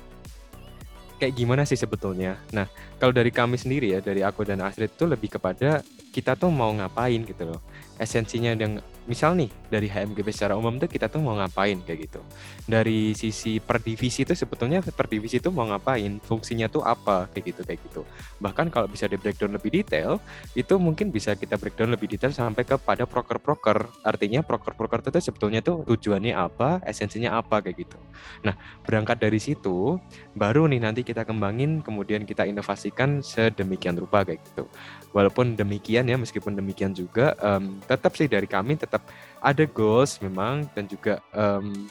kayak 1.19 1.35
gimana 1.35 1.67
sih 1.67 1.75
sebetulnya? 1.75 2.39
Nah, 2.55 2.71
kalau 3.03 3.11
dari 3.11 3.35
kami 3.35 3.59
sendiri 3.59 3.91
ya, 3.91 3.99
dari 3.99 4.23
aku 4.23 4.47
dan 4.47 4.63
Astrid 4.63 4.95
itu 4.95 5.11
lebih 5.11 5.27
kepada 5.27 5.83
kita 6.15 6.39
tuh 6.39 6.55
mau 6.55 6.71
ngapain 6.71 7.19
gitu 7.27 7.43
loh. 7.43 7.59
Esensinya 7.99 8.55
yang 8.55 8.79
misal 9.09 9.33
nih 9.33 9.49
dari 9.73 9.89
HMGP 9.89 10.29
secara 10.29 10.53
umum 10.55 10.77
tuh 10.77 10.87
kita 10.87 11.09
tuh 11.09 11.25
mau 11.25 11.33
ngapain 11.41 11.81
kayak 11.81 12.07
gitu. 12.07 12.21
Dari 12.69 13.17
sisi 13.17 13.57
per 13.57 13.81
divisi 13.81 14.29
itu 14.29 14.37
sebetulnya 14.37 14.85
per 14.85 15.09
divisi 15.09 15.41
itu 15.41 15.49
mau 15.49 15.65
ngapain, 15.65 16.21
fungsinya 16.21 16.69
tuh 16.69 16.85
apa 16.85 17.27
kayak 17.33 17.45
gitu 17.57 17.61
kayak 17.65 17.81
gitu. 17.89 18.03
Bahkan 18.45 18.69
kalau 18.69 18.85
bisa 18.85 19.09
di 19.09 19.17
breakdown 19.17 19.57
lebih 19.57 19.73
detail, 19.73 20.21
itu 20.53 20.77
mungkin 20.77 21.09
bisa 21.09 21.33
kita 21.33 21.57
breakdown 21.57 21.97
lebih 21.97 22.13
detail 22.13 22.31
sampai 22.31 22.69
kepada 22.69 23.09
proker-proker. 23.09 23.89
Artinya 24.05 24.45
proker-proker 24.45 25.09
itu 25.09 25.33
sebetulnya 25.33 25.65
tuh 25.65 25.89
tujuannya 25.89 26.37
apa, 26.37 26.85
esensinya 26.85 27.41
apa 27.41 27.65
kayak 27.65 27.89
gitu. 27.89 27.99
Nah, 28.45 28.55
berangkat 28.85 29.25
dari 29.25 29.41
situ 29.41 29.97
baru 30.37 30.69
nih 30.69 30.85
nanti 30.85 31.01
kita 31.03 31.25
kembangin 31.25 31.81
kemudian 31.81 32.29
kita 32.29 32.45
inovasikan 32.45 33.25
sedemikian 33.25 33.97
rupa 33.97 34.23
kayak 34.23 34.45
gitu. 34.53 34.69
Walaupun 35.17 35.57
demikian 35.57 36.05
ya, 36.05 36.21
meskipun 36.21 36.53
demikian 36.53 36.93
juga 36.93 37.33
um, 37.41 37.81
tetap 37.89 38.13
sih 38.15 38.29
dari 38.29 38.45
kami 38.45 38.77
tetap 38.77 39.09
ada 39.41 39.65
goals 39.65 40.21
memang 40.21 40.69
dan 40.77 40.85
juga 40.85 41.25
um, 41.33 41.89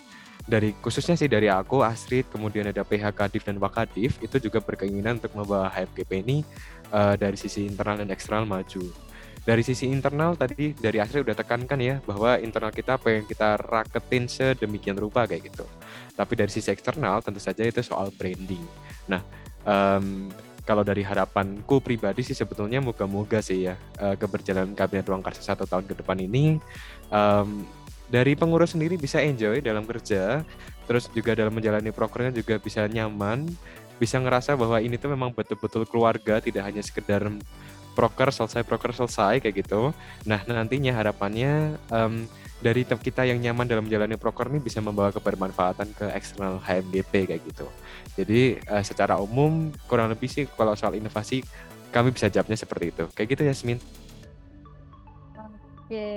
dari 0.47 0.71
khususnya 0.79 1.19
sih 1.19 1.27
dari 1.27 1.51
aku 1.51 1.83
Astrid 1.83 2.31
kemudian 2.31 2.71
ada 2.71 2.85
PH 2.87 3.11
Kadif 3.11 3.43
dan 3.43 3.59
Wakadif 3.59 4.15
itu 4.23 4.37
juga 4.39 4.63
berkeinginan 4.63 5.19
untuk 5.19 5.35
membawa 5.35 5.67
HFGP 5.67 6.23
ini 6.23 6.37
uh, 6.95 7.19
dari 7.19 7.35
sisi 7.35 7.67
internal 7.67 7.99
dan 7.99 8.09
eksternal 8.15 8.47
maju. 8.47 8.87
Dari 9.43 9.63
sisi 9.63 9.87
internal 9.87 10.35
tadi 10.35 10.75
dari 10.75 10.99
Astrid 10.99 11.23
udah 11.23 11.35
tekankan 11.35 11.79
ya 11.79 11.99
bahwa 12.03 12.35
internal 12.39 12.71
kita 12.71 12.99
pengen 12.99 13.23
kita 13.27 13.55
raketin 13.59 14.27
sedemikian 14.27 14.99
rupa 14.99 15.23
kayak 15.27 15.51
gitu. 15.51 15.63
Tapi 16.15 16.33
dari 16.35 16.51
sisi 16.51 16.67
eksternal 16.71 17.23
tentu 17.23 17.39
saja 17.39 17.63
itu 17.63 17.79
soal 17.79 18.11
branding. 18.15 18.63
Nah, 19.07 19.23
um, 19.63 20.27
kalau 20.67 20.83
dari 20.83 20.99
harapanku 21.01 21.79
pribadi 21.79 22.27
sih 22.27 22.35
sebetulnya 22.35 22.83
moga-moga 22.83 23.39
sih 23.39 23.71
ya 23.71 23.79
uh, 24.03 24.19
keberjalanan 24.19 24.75
kabinet 24.75 25.07
ruang 25.07 25.23
karsa 25.23 25.39
satu 25.39 25.63
tahun 25.63 25.87
ke 25.87 26.03
depan 26.03 26.19
ini 26.19 26.59
um, 27.07 27.63
dari 28.11 28.35
pengurus 28.35 28.75
sendiri 28.75 28.99
bisa 28.99 29.23
enjoy 29.23 29.63
dalam 29.63 29.87
kerja 29.87 30.43
terus 30.83 31.07
juga 31.15 31.39
dalam 31.39 31.55
menjalani 31.55 31.95
programnya 31.95 32.35
juga 32.35 32.59
bisa 32.59 32.83
nyaman 32.83 33.47
bisa 33.97 34.19
ngerasa 34.21 34.53
bahwa 34.59 34.77
ini 34.83 34.99
tuh 34.99 35.15
memang 35.15 35.33
betul-betul 35.33 35.87
keluarga 35.89 36.43
tidak 36.43 36.67
hanya 36.69 36.83
sekedar 36.83 37.25
proker 37.97 38.29
selesai 38.29 38.61
proker 38.61 38.93
selesai 38.93 39.41
kayak 39.41 39.65
gitu. 39.65 39.89
Nah 40.29 40.45
nantinya 40.45 40.93
harapannya 40.93 41.81
um, 41.89 42.29
dari 42.57 42.81
kita 42.81 43.21
yang 43.21 43.37
nyaman 43.37 43.69
dalam 43.69 43.85
menjalani 43.85 44.17
proker 44.17 44.49
ini 44.49 44.57
bisa 44.57 44.81
membawa 44.81 45.13
kebermanfaatan 45.13 45.93
ke 45.93 46.05
eksternal 46.13 46.57
HMGP 46.57 47.29
kayak 47.29 47.41
gitu. 47.45 47.67
Jadi 48.17 48.57
uh, 48.65 48.81
secara 48.81 49.21
umum 49.21 49.69
kurang 49.85 50.09
lebih 50.09 50.25
sih 50.25 50.49
kalau 50.49 50.73
soal 50.73 50.97
inovasi 50.97 51.45
kami 51.93 52.09
bisa 52.09 52.27
jawabnya 52.33 52.57
seperti 52.57 52.89
itu. 52.89 53.05
Kayak 53.13 53.27
gitu 53.37 53.41
Yasmin. 53.45 53.79
Oke. 55.37 56.09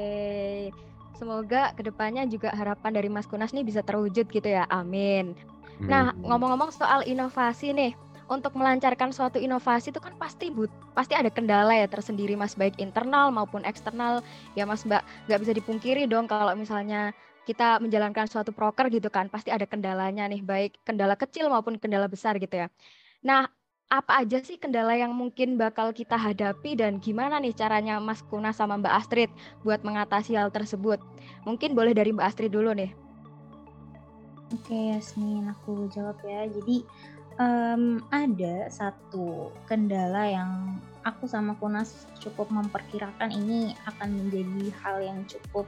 Semoga 1.21 1.77
ke 1.77 1.85
depannya 1.85 2.25
juga 2.25 2.49
harapan 2.57 2.97
dari 2.97 3.13
Mas 3.13 3.29
Kunas 3.29 3.53
nih 3.53 3.61
bisa 3.61 3.85
terwujud 3.85 4.25
gitu 4.25 4.49
ya. 4.49 4.65
Amin. 4.73 5.37
Nah, 5.81 6.13
ngomong-ngomong 6.13 6.77
soal 6.77 7.09
inovasi 7.09 7.73
nih, 7.73 7.93
untuk 8.31 8.55
melancarkan 8.55 9.11
suatu 9.11 9.43
inovasi 9.43 9.91
itu 9.91 9.99
kan 9.99 10.15
pasti 10.15 10.55
but 10.55 10.71
pasti 10.95 11.19
ada 11.19 11.27
kendala 11.29 11.75
ya 11.75 11.91
tersendiri 11.91 12.39
mas 12.39 12.55
baik 12.55 12.79
internal 12.79 13.35
maupun 13.35 13.67
eksternal 13.67 14.23
ya 14.55 14.63
mas 14.65 14.87
mbak 14.87 15.03
nggak 15.27 15.41
bisa 15.43 15.53
dipungkiri 15.53 16.07
dong 16.07 16.31
kalau 16.31 16.55
misalnya 16.55 17.11
kita 17.43 17.83
menjalankan 17.83 18.31
suatu 18.31 18.55
proker 18.55 18.87
gitu 18.95 19.11
kan 19.11 19.27
pasti 19.27 19.51
ada 19.51 19.67
kendalanya 19.67 20.31
nih 20.31 20.47
baik 20.47 20.79
kendala 20.87 21.19
kecil 21.19 21.51
maupun 21.51 21.75
kendala 21.83 22.07
besar 22.07 22.39
gitu 22.39 22.55
ya 22.55 22.71
nah 23.21 23.51
apa 23.91 24.23
aja 24.23 24.39
sih 24.39 24.55
kendala 24.55 24.95
yang 24.95 25.11
mungkin 25.11 25.59
bakal 25.59 25.91
kita 25.91 26.15
hadapi 26.15 26.79
dan 26.79 27.03
gimana 27.03 27.43
nih 27.43 27.51
caranya 27.51 27.99
Mas 27.99 28.23
Kuna 28.23 28.55
sama 28.55 28.79
Mbak 28.79 28.95
Astrid 29.03 29.31
buat 29.67 29.83
mengatasi 29.83 30.39
hal 30.39 30.55
tersebut? 30.55 31.03
Mungkin 31.43 31.75
boleh 31.75 31.91
dari 31.91 32.15
Mbak 32.15 32.23
Astrid 32.23 32.55
dulu 32.55 32.71
nih. 32.71 32.95
Oke, 34.55 34.95
Yasmin, 34.95 35.51
aku 35.51 35.91
jawab 35.91 36.23
ya. 36.23 36.47
Jadi 36.47 36.87
um, 37.41 38.05
ada 38.13 38.69
satu 38.69 39.49
kendala 39.65 40.29
yang 40.29 40.77
aku 41.03 41.25
sama 41.25 41.57
Kunas 41.57 42.05
cukup 42.21 42.53
memperkirakan 42.53 43.33
ini 43.33 43.73
akan 43.89 44.21
menjadi 44.21 44.69
hal 44.85 44.97
yang 45.01 45.21
cukup 45.25 45.65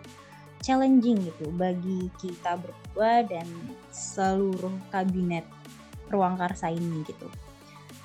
challenging 0.62 1.18
gitu 1.26 1.50
bagi 1.56 2.06
kita 2.20 2.60
berdua 2.60 3.26
dan 3.26 3.48
seluruh 3.90 4.76
kabinet 4.92 5.48
ruang 6.12 6.36
karsa 6.36 6.70
ini 6.70 7.02
gitu. 7.08 7.26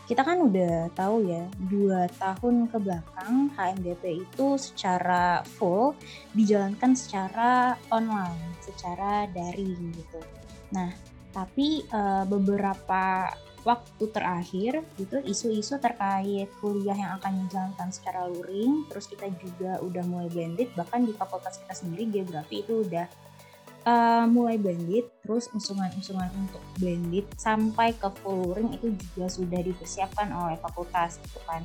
Kita 0.07 0.23
kan 0.23 0.39
udah 0.39 0.87
tahu 0.95 1.27
ya, 1.27 1.43
dua 1.67 2.07
tahun 2.15 2.71
ke 2.71 2.79
belakang 2.79 3.51
HMDP 3.59 4.23
itu 4.23 4.55
secara 4.55 5.43
full 5.43 5.91
dijalankan 6.31 6.95
secara 6.95 7.75
online, 7.91 8.55
secara 8.63 9.27
daring 9.35 9.91
gitu. 9.91 10.23
Nah, 10.71 10.95
tapi 11.35 11.83
uh, 11.91 12.23
beberapa 12.23 13.35
waktu 13.65 14.03
terakhir 14.13 14.85
gitu 14.97 15.17
isu-isu 15.25 15.81
terkait 15.81 16.49
kuliah 16.61 16.95
yang 16.95 17.11
akan 17.17 17.45
dijalankan 17.45 17.89
secara 17.89 18.29
luring 18.29 18.85
terus 18.89 19.09
kita 19.09 19.27
juga 19.41 19.81
udah 19.81 20.03
mulai 20.05 20.29
blended 20.29 20.69
bahkan 20.77 21.03
di 21.03 21.13
fakultas 21.13 21.61
kita 21.61 21.73
sendiri 21.73 22.09
geografi 22.09 22.61
itu 22.63 22.85
udah 22.85 23.05
uh, 23.87 24.25
mulai 24.27 24.59
blended 24.59 25.07
terus 25.23 25.47
usungan-usungan 25.55 26.29
untuk 26.35 26.61
blended 26.77 27.25
sampai 27.39 27.95
ke 27.95 28.11
full 28.21 28.51
luring 28.51 28.75
itu 28.75 28.93
juga 28.93 29.31
sudah 29.31 29.61
dipersiapkan 29.63 30.27
oleh 30.35 30.59
fakultas 30.59 31.17
gitu 31.23 31.39
kan. 31.47 31.63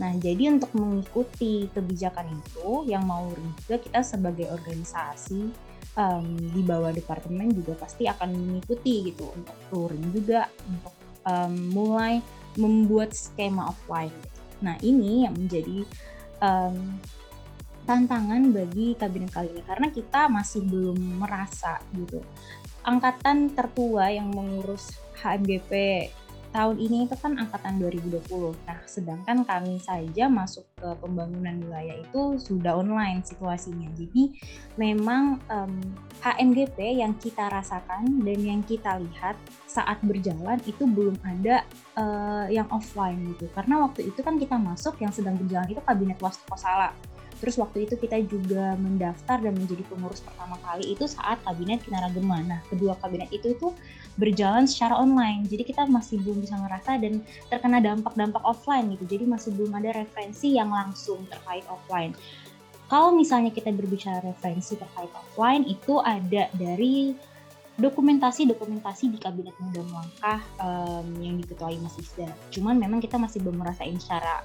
Nah, 0.00 0.16
jadi 0.16 0.48
untuk 0.48 0.72
mengikuti 0.72 1.68
kebijakan 1.68 2.32
itu, 2.32 2.88
yang 2.88 3.04
mau 3.04 3.28
juga 3.60 3.76
kita 3.76 4.00
sebagai 4.00 4.48
organisasi 4.48 5.52
um, 6.00 6.26
di 6.40 6.64
bawah 6.64 6.92
departemen 6.92 7.52
juga 7.52 7.76
pasti 7.76 8.08
akan 8.08 8.32
mengikuti 8.32 9.12
gitu 9.12 9.28
untuk 9.36 9.56
luring 9.68 10.08
juga 10.16 10.48
untuk 10.64 11.01
um, 11.26 11.54
mulai 11.72 12.22
membuat 12.56 13.16
skema 13.16 13.72
offline. 13.72 14.12
Nah 14.60 14.76
ini 14.84 15.26
yang 15.26 15.34
menjadi 15.34 15.84
um, 16.38 17.00
tantangan 17.82 18.54
bagi 18.54 18.94
kabinet 18.94 19.34
kali 19.34 19.50
ini 19.50 19.62
karena 19.66 19.90
kita 19.90 20.30
masih 20.30 20.62
belum 20.62 21.18
merasa 21.18 21.82
gitu 21.98 22.22
angkatan 22.82 23.54
tertua 23.54 24.10
yang 24.10 24.30
mengurus 24.30 24.98
HMGP 25.22 25.70
tahun 26.52 26.76
ini 26.76 27.08
itu 27.08 27.16
kan 27.16 27.34
angkatan 27.34 27.80
2020. 27.80 28.28
Nah, 28.68 28.78
sedangkan 28.84 29.42
kami 29.42 29.80
saja 29.80 30.28
masuk 30.28 30.68
ke 30.76 30.88
pembangunan 31.00 31.56
wilayah 31.64 31.96
itu 31.96 32.36
sudah 32.36 32.76
online 32.76 33.24
situasinya. 33.24 33.88
Jadi 33.96 34.36
memang 34.76 35.40
um, 35.48 35.74
HMGP 36.20 37.00
yang 37.00 37.16
kita 37.16 37.48
rasakan 37.48 38.20
dan 38.20 38.38
yang 38.38 38.60
kita 38.62 39.00
lihat 39.00 39.34
saat 39.64 39.96
berjalan 40.04 40.60
itu 40.68 40.84
belum 40.84 41.16
ada 41.24 41.64
uh, 41.96 42.46
yang 42.52 42.68
offline 42.68 43.32
gitu. 43.34 43.48
Karena 43.56 43.88
waktu 43.88 44.12
itu 44.12 44.20
kan 44.20 44.36
kita 44.36 44.60
masuk 44.60 45.00
yang 45.00 45.10
sedang 45.10 45.40
berjalan 45.40 45.72
itu 45.72 45.80
kabinet 45.80 46.20
Wastu 46.20 46.44
Kosala. 46.46 46.92
Terus 47.42 47.58
waktu 47.58 47.90
itu 47.90 47.98
kita 47.98 48.22
juga 48.22 48.78
mendaftar 48.78 49.42
dan 49.42 49.58
menjadi 49.58 49.82
pengurus 49.90 50.22
pertama 50.22 50.54
kali 50.62 50.94
itu 50.94 51.10
saat 51.10 51.42
kabinet 51.42 51.82
Kinaragema. 51.82 52.38
Nah, 52.46 52.62
kedua 52.70 52.94
kabinet 53.02 53.34
itu 53.34 53.58
itu 53.58 53.74
berjalan 54.20 54.68
secara 54.68 54.98
online. 55.00 55.48
Jadi 55.48 55.62
kita 55.64 55.88
masih 55.88 56.20
belum 56.20 56.44
bisa 56.44 56.56
ngerasa 56.60 57.00
dan 57.00 57.24
terkena 57.48 57.80
dampak-dampak 57.80 58.42
offline 58.44 58.92
gitu. 58.96 59.04
Jadi 59.08 59.24
masih 59.24 59.50
belum 59.56 59.72
ada 59.78 60.04
referensi 60.04 60.56
yang 60.56 60.68
langsung 60.68 61.24
terkait 61.28 61.64
offline. 61.72 62.12
Kalau 62.92 63.16
misalnya 63.16 63.48
kita 63.48 63.72
berbicara 63.72 64.20
referensi 64.20 64.76
terkait 64.76 65.08
offline 65.16 65.64
itu 65.64 65.96
ada 66.04 66.52
dari 66.52 67.16
dokumentasi-dokumentasi 67.80 69.16
di 69.16 69.18
Kabinet 69.18 69.56
Muda 69.56 69.80
Langkah 69.88 70.40
um, 70.60 71.08
yang 71.24 71.40
diketuai 71.40 71.80
Mas 71.80 71.96
Isda. 71.96 72.28
Cuman 72.52 72.76
memang 72.76 73.00
kita 73.00 73.16
masih 73.16 73.40
belum 73.40 73.64
merasain 73.64 73.96
secara 73.96 74.44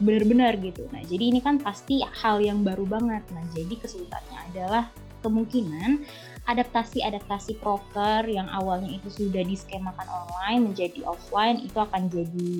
benar-benar 0.00 0.56
gitu. 0.60 0.88
Nah, 0.88 1.04
jadi 1.04 1.36
ini 1.36 1.40
kan 1.44 1.60
pasti 1.60 2.00
hal 2.00 2.40
yang 2.40 2.64
baru 2.64 2.88
banget. 2.88 3.24
Nah, 3.32 3.44
jadi 3.52 3.76
kesulitannya 3.76 4.38
adalah 4.52 4.88
kemungkinan 5.20 6.04
adaptasi-adaptasi 6.46 7.58
proker 7.58 8.26
yang 8.30 8.46
awalnya 8.50 8.98
itu 9.02 9.10
sudah 9.10 9.42
diskemakan 9.42 10.06
online 10.06 10.72
menjadi 10.72 11.02
offline 11.02 11.58
itu 11.62 11.78
akan 11.78 12.06
jadi 12.06 12.52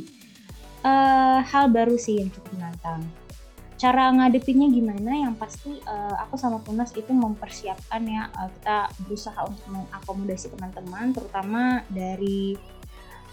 uh, 0.83 1.41
hal 1.47 1.71
baru 1.71 1.95
sih 1.95 2.19
yang 2.19 2.31
cukup 2.35 2.51
menantang. 2.59 3.07
Cara 3.77 4.09
ngadepinnya 4.09 4.73
gimana? 4.73 5.13
Yang 5.29 5.35
pasti 5.37 5.71
uh, 5.85 6.17
aku 6.25 6.41
sama 6.41 6.65
Punas 6.65 6.97
itu 6.97 7.13
mempersiapkan 7.13 8.03
ya 8.09 8.33
uh, 8.33 8.49
kita 8.59 8.89
berusaha 9.05 9.41
untuk 9.45 9.67
mengakomodasi 9.69 10.51
teman-teman, 10.57 11.13
terutama 11.13 11.85
dari 11.93 12.57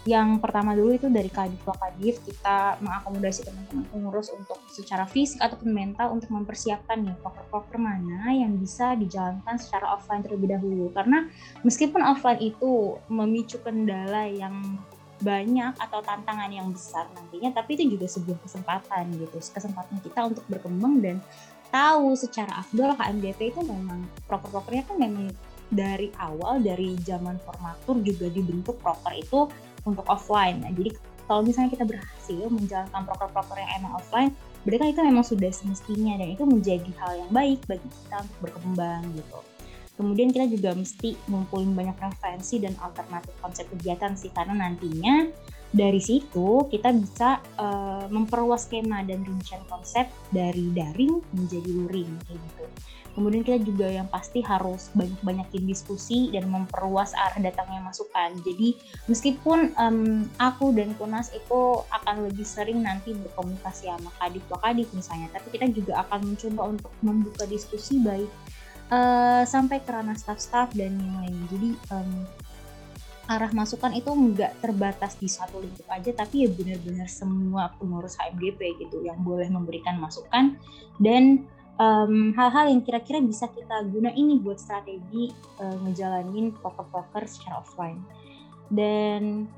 yang 0.03 0.43
pertama 0.43 0.75
dulu 0.75 0.99
itu 0.99 1.07
dari 1.07 1.31
kadif 1.31 1.63
kadif 1.63 2.19
kita 2.27 2.75
mengakomodasi 2.83 3.47
teman-teman 3.47 3.87
pengurus 3.87 4.35
untuk 4.35 4.59
secara 4.67 5.07
fisik 5.07 5.39
ataupun 5.39 5.71
mental 5.71 6.11
untuk 6.11 6.27
mempersiapkan 6.27 6.99
nih 6.99 7.15
proker-proker 7.23 7.79
mana 7.79 8.27
yang 8.35 8.51
bisa 8.59 8.99
dijalankan 8.99 9.55
secara 9.55 9.95
offline 9.95 10.19
terlebih 10.19 10.59
dahulu. 10.59 10.91
Karena 10.91 11.23
meskipun 11.63 12.03
offline 12.03 12.43
itu 12.43 12.99
memicu 13.07 13.63
kendala 13.63 14.27
yang 14.27 14.75
banyak 15.23 15.71
atau 15.79 16.03
tantangan 16.03 16.51
yang 16.51 16.67
besar 16.75 17.07
nantinya 17.15 17.55
tapi 17.55 17.79
itu 17.79 17.95
juga 17.95 18.11
sebuah 18.11 18.43
kesempatan 18.43 19.07
gitu. 19.15 19.39
Kesempatan 19.39 20.03
kita 20.03 20.19
untuk 20.27 20.43
berkembang 20.51 20.99
dan 20.99 21.23
tahu 21.71 22.11
secara 22.19 22.59
afdol 22.59 22.91
KMDP 22.99 23.55
itu 23.55 23.63
memang 23.63 24.03
proker-prokernya 24.27 24.83
kan 24.83 24.99
memang 24.99 25.31
dari 25.73 26.13
awal 26.21 26.61
dari 26.61 26.93
zaman 27.01 27.41
formatur 27.41 27.97
juga 28.05 28.29
dibentuk 28.29 28.77
proker 28.83 29.15
itu 29.17 29.49
untuk 29.83 30.05
offline. 30.07 30.63
Nah, 30.63 30.71
jadi 30.71 30.91
kalau 31.27 31.41
misalnya 31.43 31.71
kita 31.71 31.85
berhasil 31.87 32.43
menjalankan 32.51 33.01
proker-proker 33.07 33.55
yang 33.55 33.71
emang 33.79 33.93
offline, 33.95 34.31
berarti 34.67 34.79
kan 34.79 34.89
itu 34.91 35.01
memang 35.03 35.25
sudah 35.25 35.51
semestinya 35.51 36.19
dan 36.19 36.35
itu 36.35 36.43
menjadi 36.43 36.91
hal 36.99 37.11
yang 37.19 37.31
baik 37.31 37.59
bagi 37.67 37.87
kita 37.87 38.15
untuk 38.23 38.37
berkembang 38.43 39.03
gitu. 39.15 39.39
Kemudian 39.93 40.33
kita 40.33 40.49
juga 40.49 40.73
mesti 40.73 41.13
ngumpulin 41.29 41.77
banyak 41.77 41.97
referensi 42.01 42.57
dan 42.57 42.73
alternatif 42.81 43.33
konsep 43.39 43.69
kegiatan 43.69 44.17
sih 44.17 44.33
karena 44.33 44.65
nantinya 44.65 45.29
dari 45.73 46.01
situ 46.01 46.65
kita 46.69 46.89
bisa 46.93 47.41
uh, 47.61 48.05
memperluas 48.09 48.65
skema 48.69 49.05
dan 49.05 49.21
rincian 49.21 49.61
konsep 49.69 50.09
dari 50.33 50.69
daring 50.73 51.21
menjadi 51.33 51.69
luring 51.69 52.09
gitu. 52.29 52.65
Kemudian 53.13 53.45
kita 53.45 53.61
juga 53.61 53.85
yang 53.85 54.09
pasti 54.09 54.41
harus 54.41 54.89
banyak-banyakin 54.97 55.63
diskusi 55.69 56.33
dan 56.33 56.49
memperluas 56.49 57.13
arah 57.13 57.37
datangnya 57.37 57.85
masukan. 57.85 58.33
Jadi 58.41 58.73
meskipun 59.05 59.77
um, 59.77 60.25
aku 60.41 60.73
dan 60.73 60.97
Kunas 60.97 61.29
itu 61.29 61.85
akan 61.93 62.25
lebih 62.25 62.45
sering 62.45 62.81
nanti 62.81 63.13
berkomunikasi 63.13 63.89
sama 63.89 64.09
kadif 64.17 64.43
wakadif 64.49 64.89
misalnya, 64.97 65.29
tapi 65.29 65.53
kita 65.53 65.69
juga 65.69 66.01
akan 66.09 66.33
mencoba 66.33 66.61
untuk 66.73 66.91
membuka 67.05 67.45
diskusi 67.45 68.01
baik 68.01 68.29
uh, 68.89 69.45
sampai 69.45 69.77
ke 69.85 69.89
ranah 69.93 70.17
staff-staff 70.17 70.73
dan 70.73 70.97
yang 70.97 71.15
lain. 71.21 71.37
Jadi 71.53 71.69
um, 71.93 72.11
arah 73.31 73.51
masukan 73.55 73.95
itu 73.95 74.11
nggak 74.11 74.59
terbatas 74.59 75.15
di 75.15 75.31
satu 75.31 75.63
lingkup 75.63 75.87
aja 75.87 76.11
tapi 76.11 76.43
ya 76.43 76.49
benar-benar 76.51 77.07
semua 77.07 77.71
pengurus 77.79 78.19
HMGP 78.19 78.83
gitu 78.83 78.99
yang 78.99 79.15
boleh 79.23 79.47
memberikan 79.47 79.95
masukan 79.95 80.59
dan 80.99 81.47
hal-hal 82.37 82.65
um, 82.69 82.71
yang 82.77 82.81
kira-kira 82.85 83.17
bisa 83.17 83.49
kita 83.49 83.81
guna 83.89 84.13
ini 84.13 84.37
buat 84.37 84.61
strategi 84.61 85.33
uh, 85.57 85.77
ngejalanin 85.81 86.53
poker-poker 86.61 87.25
secara 87.25 87.65
offline. 87.65 87.97
Dan 88.69 89.49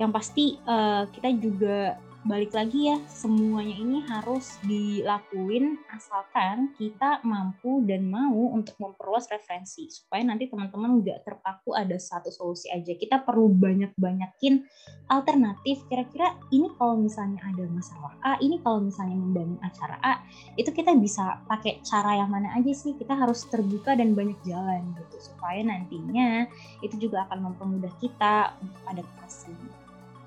yang 0.00 0.08
pasti 0.14 0.56
uh, 0.64 1.04
kita 1.12 1.28
juga 1.36 2.00
balik 2.28 2.52
lagi 2.52 2.92
ya 2.92 3.00
semuanya 3.08 3.72
ini 3.72 4.04
harus 4.04 4.60
dilakuin 4.68 5.80
asalkan 5.88 6.76
kita 6.76 7.24
mampu 7.24 7.80
dan 7.88 8.04
mau 8.04 8.52
untuk 8.52 8.76
memperluas 8.76 9.32
referensi 9.32 9.88
supaya 9.88 10.28
nanti 10.28 10.44
teman-teman 10.44 11.00
nggak 11.00 11.24
terpaku 11.24 11.72
ada 11.72 11.96
satu 11.96 12.28
solusi 12.28 12.68
aja. 12.68 12.92
Kita 12.92 13.24
perlu 13.24 13.48
banyak-banyakin 13.48 14.60
alternatif. 15.08 15.88
Kira-kira 15.88 16.36
ini 16.52 16.68
kalau 16.76 17.00
misalnya 17.00 17.40
ada 17.48 17.64
masalah 17.72 18.12
A 18.20 18.36
ini 18.44 18.60
kalau 18.60 18.84
misalnya 18.84 19.16
mendampingi 19.16 19.64
acara 19.64 19.96
A 20.04 20.14
itu 20.60 20.68
kita 20.68 20.92
bisa 21.00 21.40
pakai 21.48 21.80
cara 21.80 22.20
yang 22.20 22.28
mana 22.28 22.52
aja 22.60 22.76
sih? 22.76 22.92
Kita 22.92 23.16
harus 23.16 23.48
terbuka 23.48 23.96
dan 23.96 24.12
banyak 24.12 24.36
jalan 24.44 24.84
gitu 25.00 25.32
supaya 25.32 25.64
nantinya 25.64 26.44
itu 26.84 27.08
juga 27.08 27.24
akan 27.24 27.48
mempermudah 27.48 27.96
kita 28.04 28.52
untuk 28.60 28.82
adaptasi 28.84 29.56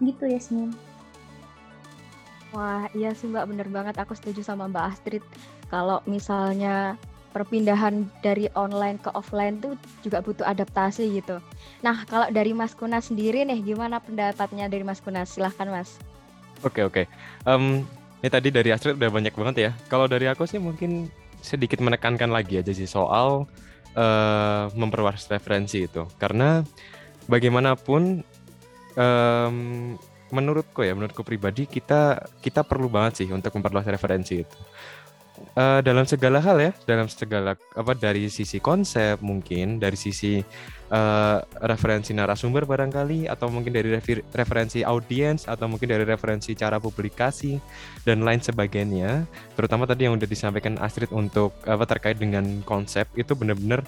gitu 0.01 0.25
ya 0.25 0.41
Yasmin. 0.41 0.90
Wah, 2.51 2.91
iya 2.91 3.15
sih 3.15 3.31
Mbak, 3.31 3.45
bener 3.47 3.67
banget. 3.71 3.95
Aku 3.99 4.11
setuju 4.11 4.43
sama 4.43 4.67
Mbak 4.67 4.85
Astrid. 4.91 5.23
Kalau 5.71 6.03
misalnya 6.03 6.99
perpindahan 7.31 8.11
dari 8.19 8.51
online 8.59 8.99
ke 8.99 9.07
offline 9.15 9.55
tuh 9.63 9.79
juga 10.03 10.19
butuh 10.19 10.43
adaptasi 10.43 11.15
gitu. 11.15 11.39
Nah, 11.79 12.03
kalau 12.03 12.27
dari 12.27 12.51
Mas 12.51 12.75
Kunas 12.75 13.07
sendiri 13.07 13.47
nih, 13.47 13.63
gimana 13.63 14.03
pendapatnya 14.03 14.67
dari 14.67 14.83
Mas 14.83 14.99
Kunas? 14.99 15.31
Silahkan 15.31 15.71
Mas. 15.71 15.95
Oke, 16.67 16.83
oke. 16.83 17.07
Um, 17.47 17.87
ini 18.19 18.29
tadi 18.29 18.51
dari 18.51 18.69
Astrid 18.75 18.99
udah 18.99 19.09
banyak 19.09 19.33
banget 19.33 19.55
ya. 19.57 19.71
Kalau 19.87 20.11
dari 20.11 20.27
aku 20.27 20.43
sih 20.43 20.59
mungkin 20.59 21.07
sedikit 21.39 21.79
menekankan 21.79 22.29
lagi 22.29 22.59
aja 22.59 22.75
sih 22.75 22.85
soal 22.85 23.47
uh, 23.95 24.63
memperluas 24.75 25.25
referensi 25.31 25.87
itu. 25.87 26.03
Karena 26.19 26.61
bagaimanapun 27.31 28.27
um, 28.99 29.95
menurutku 30.31 30.81
ya, 30.81 30.95
menurutku 30.95 31.21
pribadi 31.21 31.67
kita 31.67 32.27
kita 32.39 32.63
perlu 32.63 32.87
banget 32.87 33.23
sih 33.23 33.27
untuk 33.31 33.53
memperluas 33.55 33.87
referensi 33.87 34.41
itu. 34.41 34.59
Uh, 35.57 35.81
dalam 35.81 36.05
segala 36.05 36.37
hal 36.37 36.61
ya, 36.61 36.71
dalam 36.85 37.09
segala 37.09 37.57
apa 37.73 37.97
dari 37.97 38.29
sisi 38.29 38.61
konsep 38.61 39.17
mungkin, 39.25 39.81
dari 39.81 39.97
sisi 39.97 40.37
uh, 40.93 41.37
referensi 41.65 42.13
narasumber 42.13 42.69
barangkali, 42.69 43.25
atau 43.25 43.49
mungkin 43.49 43.73
dari 43.73 43.89
refer 43.89 44.21
referensi 44.37 44.85
audiens, 44.85 45.49
atau 45.49 45.65
mungkin 45.65 45.89
dari 45.89 46.05
referensi 46.05 46.53
cara 46.53 46.77
publikasi 46.77 47.57
dan 48.05 48.21
lain 48.21 48.37
sebagainya. 48.37 49.25
Terutama 49.57 49.89
tadi 49.89 50.05
yang 50.05 50.13
udah 50.13 50.29
disampaikan 50.29 50.77
Astrid 50.77 51.09
untuk 51.09 51.57
apa 51.65 51.89
terkait 51.89 52.21
dengan 52.21 52.61
konsep 52.61 53.09
itu 53.17 53.33
benar-benar 53.33 53.81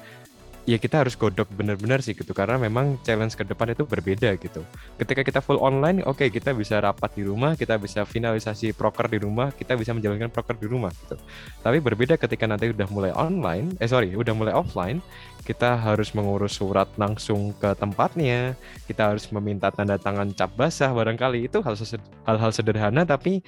ya 0.64 0.80
kita 0.80 1.04
harus 1.04 1.20
godok 1.20 1.52
benar-benar 1.60 2.00
sih 2.00 2.16
gitu 2.16 2.32
karena 2.32 2.56
memang 2.56 2.96
challenge 3.04 3.36
ke 3.36 3.44
depan 3.44 3.76
itu 3.76 3.84
berbeda 3.84 4.40
gitu. 4.40 4.64
Ketika 4.96 5.22
kita 5.28 5.40
full 5.44 5.60
online, 5.60 6.00
oke 6.08 6.24
okay, 6.24 6.28
kita 6.32 6.56
bisa 6.56 6.80
rapat 6.80 7.12
di 7.20 7.28
rumah, 7.28 7.60
kita 7.60 7.76
bisa 7.76 8.08
finalisasi 8.08 8.72
proker 8.72 9.12
di 9.12 9.20
rumah, 9.20 9.52
kita 9.52 9.76
bisa 9.76 9.92
menjalankan 9.92 10.32
proker 10.32 10.56
di 10.56 10.68
rumah 10.72 10.96
gitu. 11.04 11.20
Tapi 11.60 11.84
berbeda 11.84 12.16
ketika 12.16 12.48
nanti 12.48 12.72
udah 12.72 12.88
mulai 12.88 13.12
online, 13.12 13.76
eh 13.84 13.90
sorry, 13.92 14.16
udah 14.16 14.32
mulai 14.32 14.56
offline, 14.56 15.04
kita 15.44 15.76
harus 15.76 16.16
mengurus 16.16 16.56
surat 16.56 16.88
langsung 16.96 17.52
ke 17.60 17.76
tempatnya, 17.76 18.56
kita 18.88 19.12
harus 19.12 19.28
meminta 19.36 19.68
tanda 19.68 20.00
tangan 20.00 20.32
cap 20.32 20.56
basah 20.56 20.96
barangkali 20.96 21.52
itu 21.52 21.60
hal-hal 21.60 22.52
sederhana 22.56 23.04
tapi 23.04 23.44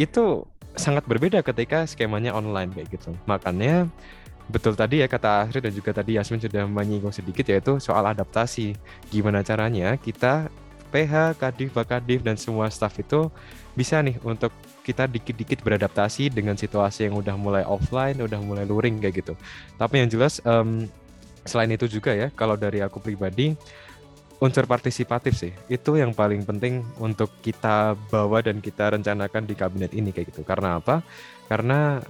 itu 0.00 0.48
sangat 0.72 1.04
berbeda 1.04 1.44
ketika 1.44 1.84
skemanya 1.84 2.32
online 2.32 2.72
kayak 2.72 2.88
gitu. 2.96 3.12
Makanya 3.28 3.92
betul 4.50 4.74
tadi 4.74 5.02
ya 5.02 5.06
kata 5.10 5.46
Asri 5.46 5.62
dan 5.62 5.72
juga 5.74 5.90
tadi 5.94 6.18
Yasmin 6.18 6.42
sudah 6.42 6.64
menyinggung 6.66 7.14
sedikit 7.14 7.46
yaitu 7.46 7.78
soal 7.78 8.02
adaptasi. 8.08 8.74
Gimana 9.10 9.44
caranya 9.46 9.94
kita 9.98 10.50
PH, 10.92 11.40
Kadif, 11.40 11.72
Bakadif 11.72 12.20
dan 12.20 12.36
semua 12.36 12.68
staff 12.68 12.92
itu 13.00 13.32
bisa 13.72 13.98
nih 14.04 14.20
untuk 14.22 14.52
kita 14.84 15.08
dikit-dikit 15.08 15.64
beradaptasi 15.64 16.28
dengan 16.28 16.58
situasi 16.58 17.08
yang 17.08 17.16
udah 17.16 17.38
mulai 17.38 17.64
offline, 17.64 18.20
udah 18.20 18.38
mulai 18.42 18.68
luring 18.68 19.00
kayak 19.00 19.24
gitu. 19.24 19.34
Tapi 19.80 20.04
yang 20.04 20.08
jelas 20.12 20.42
um, 20.44 20.84
selain 21.48 21.72
itu 21.72 21.88
juga 21.88 22.12
ya, 22.12 22.28
kalau 22.34 22.58
dari 22.58 22.84
aku 22.84 23.00
pribadi 23.00 23.56
unsur 24.42 24.66
partisipatif 24.66 25.38
sih. 25.38 25.54
Itu 25.70 25.94
yang 25.94 26.12
paling 26.12 26.42
penting 26.42 26.82
untuk 26.98 27.30
kita 27.40 27.94
bawa 28.10 28.42
dan 28.42 28.58
kita 28.58 28.90
rencanakan 28.90 29.46
di 29.46 29.54
kabinet 29.54 29.94
ini 29.94 30.10
kayak 30.10 30.34
gitu. 30.34 30.42
Karena 30.42 30.82
apa? 30.82 31.00
Karena 31.46 32.02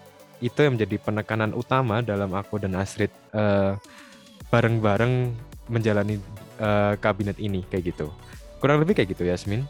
itu 0.43 0.59
yang 0.67 0.75
menjadi 0.75 0.99
penekanan 0.99 1.55
utama 1.55 2.03
dalam 2.03 2.35
aku 2.35 2.59
dan 2.59 2.75
Astrid 2.75 3.15
uh, 3.31 3.79
bareng-bareng 4.51 5.31
menjalani 5.71 6.19
uh, 6.59 6.99
kabinet 6.99 7.39
ini 7.39 7.63
kayak 7.71 7.95
gitu. 7.95 8.11
Kurang 8.59 8.83
lebih 8.83 8.99
kayak 8.99 9.15
gitu 9.15 9.23
Yasmin. 9.25 9.65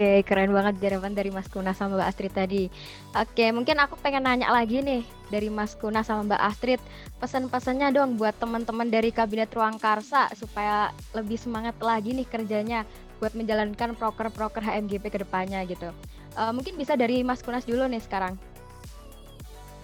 Oke, 0.00 0.24
keren 0.24 0.48
banget 0.48 0.80
jawaban 0.80 1.12
dari 1.12 1.28
Mas 1.28 1.44
Kuna 1.44 1.76
sama 1.76 2.00
Mbak 2.00 2.08
Astrid 2.08 2.32
tadi. 2.32 2.72
Oke, 3.12 3.52
mungkin 3.52 3.76
aku 3.84 4.00
pengen 4.00 4.24
nanya 4.24 4.48
lagi 4.48 4.80
nih 4.80 5.04
dari 5.28 5.52
Mas 5.52 5.76
Kuna 5.76 6.00
sama 6.00 6.24
Mbak 6.24 6.40
Astrid. 6.40 6.80
Pesan-pesannya 7.20 7.92
dong 7.92 8.16
buat 8.16 8.32
teman-teman 8.40 8.88
dari 8.88 9.12
Kabinet 9.12 9.52
Ruang 9.52 9.76
Karsa 9.76 10.32
supaya 10.32 10.88
lebih 11.12 11.36
semangat 11.36 11.76
lagi 11.84 12.16
nih 12.16 12.24
kerjanya 12.24 12.88
buat 13.20 13.36
menjalankan 13.36 13.92
proker-proker 13.92 14.64
HMGP 14.64 15.04
ke 15.12 15.20
depannya 15.20 15.60
gitu. 15.68 15.92
Uh, 16.38 16.52
mungkin 16.54 16.78
bisa 16.78 16.94
dari 16.94 17.22
Mas 17.26 17.42
Kunas 17.42 17.66
dulu 17.66 17.86
nih 17.86 18.02
sekarang. 18.02 18.38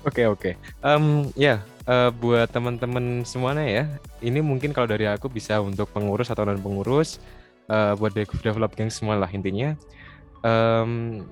Oke, 0.07 0.23
oke. 0.31 0.55
Um, 0.87 1.31
ya, 1.35 1.63
uh, 1.91 2.15
buat 2.15 2.47
teman-teman 2.55 3.27
semuanya 3.27 3.67
ya, 3.67 3.85
ini 4.23 4.39
mungkin 4.39 4.71
kalau 4.71 4.87
dari 4.87 5.11
aku 5.11 5.27
bisa 5.27 5.59
untuk 5.59 5.91
pengurus 5.91 6.31
atau 6.31 6.47
non 6.47 6.63
pengurus, 6.63 7.19
uh, 7.67 7.99
buat 7.99 8.15
develop 8.15 8.79
geng 8.79 8.91
semua 8.91 9.19
lah 9.19 9.31
intinya 9.35 9.75
um, 10.47 11.23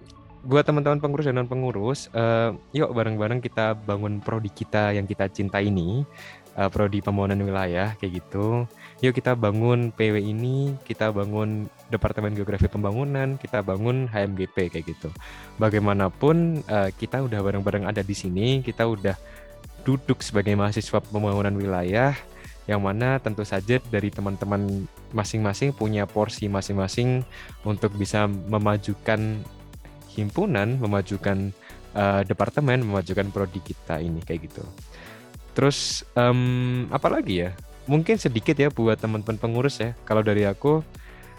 buat 0.45 0.65
teman-teman 0.69 1.01
pengurus 1.01 1.25
dan 1.25 1.41
non 1.41 1.49
pengurus, 1.49 2.13
uh, 2.13 2.53
yuk 2.77 2.93
bareng-bareng 2.93 3.41
kita 3.41 3.73
bangun 3.75 4.21
prodi 4.21 4.53
kita 4.53 4.93
yang 4.93 5.09
kita 5.09 5.27
cinta 5.33 5.59
ini, 5.65 6.05
uh, 6.61 6.69
prodi 6.69 7.01
pembangunan 7.01 7.41
wilayah 7.41 7.97
kayak 7.97 8.21
gitu. 8.21 8.69
Yuk 9.01 9.17
kita 9.17 9.33
bangun 9.33 9.89
PW 9.97 10.21
ini, 10.21 10.77
kita 10.85 11.09
bangun 11.11 11.67
Departemen 11.89 12.37
Geografi 12.37 12.69
Pembangunan, 12.69 13.41
kita 13.41 13.65
bangun 13.65 14.05
HMGP 14.09 14.69
kayak 14.69 14.85
gitu. 14.85 15.09
Bagaimanapun 15.57 16.61
uh, 16.69 16.93
kita 16.93 17.25
udah 17.25 17.41
bareng-bareng 17.41 17.89
ada 17.89 18.05
di 18.05 18.13
sini, 18.13 18.61
kita 18.61 18.85
udah 18.85 19.17
duduk 19.85 20.21
sebagai 20.25 20.53
mahasiswa 20.57 21.01
pembangunan 21.01 21.53
wilayah 21.57 22.17
yang 22.65 22.81
mana 22.81 23.21
tentu 23.21 23.45
saja 23.45 23.77
dari 23.93 24.09
teman-teman 24.09 24.89
masing-masing 25.13 25.77
punya 25.77 26.09
porsi 26.09 26.49
masing-masing 26.49 27.21
untuk 27.61 27.93
bisa 27.93 28.25
memajukan 28.25 29.45
himpunan, 30.15 30.79
memajukan 30.79 31.51
uh, 31.99 32.23
departemen, 32.23 32.87
memajukan 32.87 33.29
prodi 33.35 33.61
kita 33.61 33.99
ini 33.99 34.23
kayak 34.23 34.51
gitu. 34.51 34.65
Terus 35.55 36.03
um, 36.15 36.87
apa 36.91 37.11
lagi 37.11 37.47
ya? 37.47 37.51
Mungkin 37.85 38.17
sedikit 38.17 38.57
ya 38.57 38.73
buat 38.73 38.97
teman-teman 38.97 39.37
pengurus 39.37 39.83
ya. 39.83 39.93
Kalau 40.09 40.25
dari 40.25 40.49
aku 40.49 40.81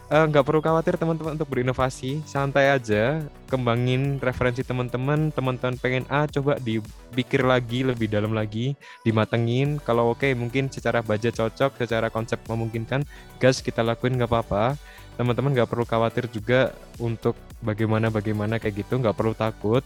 Eh, 0.05 0.21
nggak 0.29 0.43
uh, 0.43 0.47
perlu 0.47 0.61
khawatir 0.61 1.01
teman-teman 1.01 1.33
untuk 1.33 1.49
berinovasi 1.49 2.21
santai 2.29 2.69
aja 2.69 3.25
kembangin 3.55 4.19
referensi 4.19 4.67
teman-teman 4.67 5.31
teman-teman 5.31 5.79
pengen 5.79 6.03
A 6.11 6.27
coba 6.27 6.59
dipikir 6.59 7.47
lagi 7.47 7.87
lebih 7.87 8.11
dalam 8.11 8.35
lagi 8.35 8.75
dimatengin. 9.07 9.79
Kalau 9.79 10.11
oke 10.11 10.27
okay, 10.27 10.31
mungkin 10.35 10.67
secara 10.67 10.99
budget 10.99 11.39
cocok 11.39 11.79
secara 11.79 12.11
konsep 12.11 12.43
memungkinkan 12.51 13.07
gas 13.39 13.63
kita 13.63 13.79
lakuin 13.79 14.19
nggak 14.19 14.27
apa-apa. 14.27 14.75
Teman-teman 15.15 15.55
nggak 15.55 15.71
perlu 15.71 15.87
khawatir 15.87 16.27
juga 16.27 16.75
untuk 16.99 17.39
bagaimana 17.63 18.11
bagaimana 18.11 18.59
kayak 18.59 18.83
gitu 18.83 18.99
nggak 18.99 19.15
perlu 19.15 19.31
takut. 19.31 19.79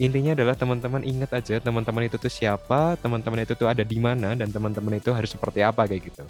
Intinya 0.00 0.34
adalah 0.34 0.58
teman-teman 0.58 1.04
ingat 1.06 1.30
aja 1.36 1.62
teman-teman 1.62 2.08
itu 2.08 2.18
tuh 2.18 2.32
siapa, 2.32 2.98
teman-teman 2.98 3.44
itu 3.44 3.54
tuh 3.54 3.70
ada 3.70 3.84
di 3.84 4.00
mana 4.02 4.34
dan 4.34 4.50
teman-teman 4.50 4.98
itu 4.98 5.14
harus 5.14 5.30
seperti 5.30 5.62
apa 5.62 5.86
kayak 5.86 6.10
gitu. 6.10 6.24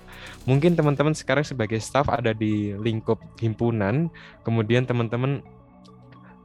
Mungkin 0.44 0.76
teman-teman 0.76 1.16
sekarang 1.16 1.46
sebagai 1.46 1.80
staff 1.80 2.10
ada 2.10 2.34
di 2.36 2.76
lingkup 2.76 3.22
himpunan, 3.40 4.10
kemudian 4.42 4.84
teman-teman 4.84 5.40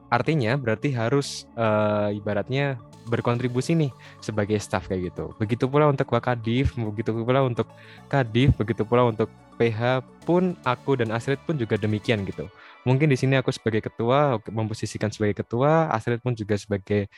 artinya 0.07 0.55
berarti 0.55 0.91
harus 0.95 1.47
uh, 1.59 2.11
ibaratnya 2.11 2.79
berkontribusi 3.07 3.73
nih 3.73 3.91
sebagai 4.19 4.59
staff 4.59 4.85
kayak 4.91 5.11
gitu. 5.11 5.31
Begitu 5.39 5.65
pula 5.65 5.87
untuk 5.87 6.11
Wakadif, 6.11 6.75
begitu 6.75 7.15
pula 7.23 7.43
untuk 7.47 7.67
Kadif, 8.11 8.53
begitu 8.59 8.83
pula 8.83 9.07
untuk 9.07 9.31
PH 9.57 10.05
pun 10.27 10.53
aku 10.61 10.99
dan 11.01 11.09
Astrid 11.15 11.41
pun 11.47 11.57
juga 11.57 11.79
demikian 11.79 12.27
gitu. 12.27 12.45
Mungkin 12.85 13.09
di 13.09 13.17
sini 13.17 13.35
aku 13.39 13.49
sebagai 13.49 13.83
ketua 13.83 14.37
memposisikan 14.47 15.09
sebagai 15.09 15.43
ketua, 15.43 15.89
Astrid 15.91 16.21
pun 16.21 16.37
juga 16.37 16.55
sebagai 16.55 17.09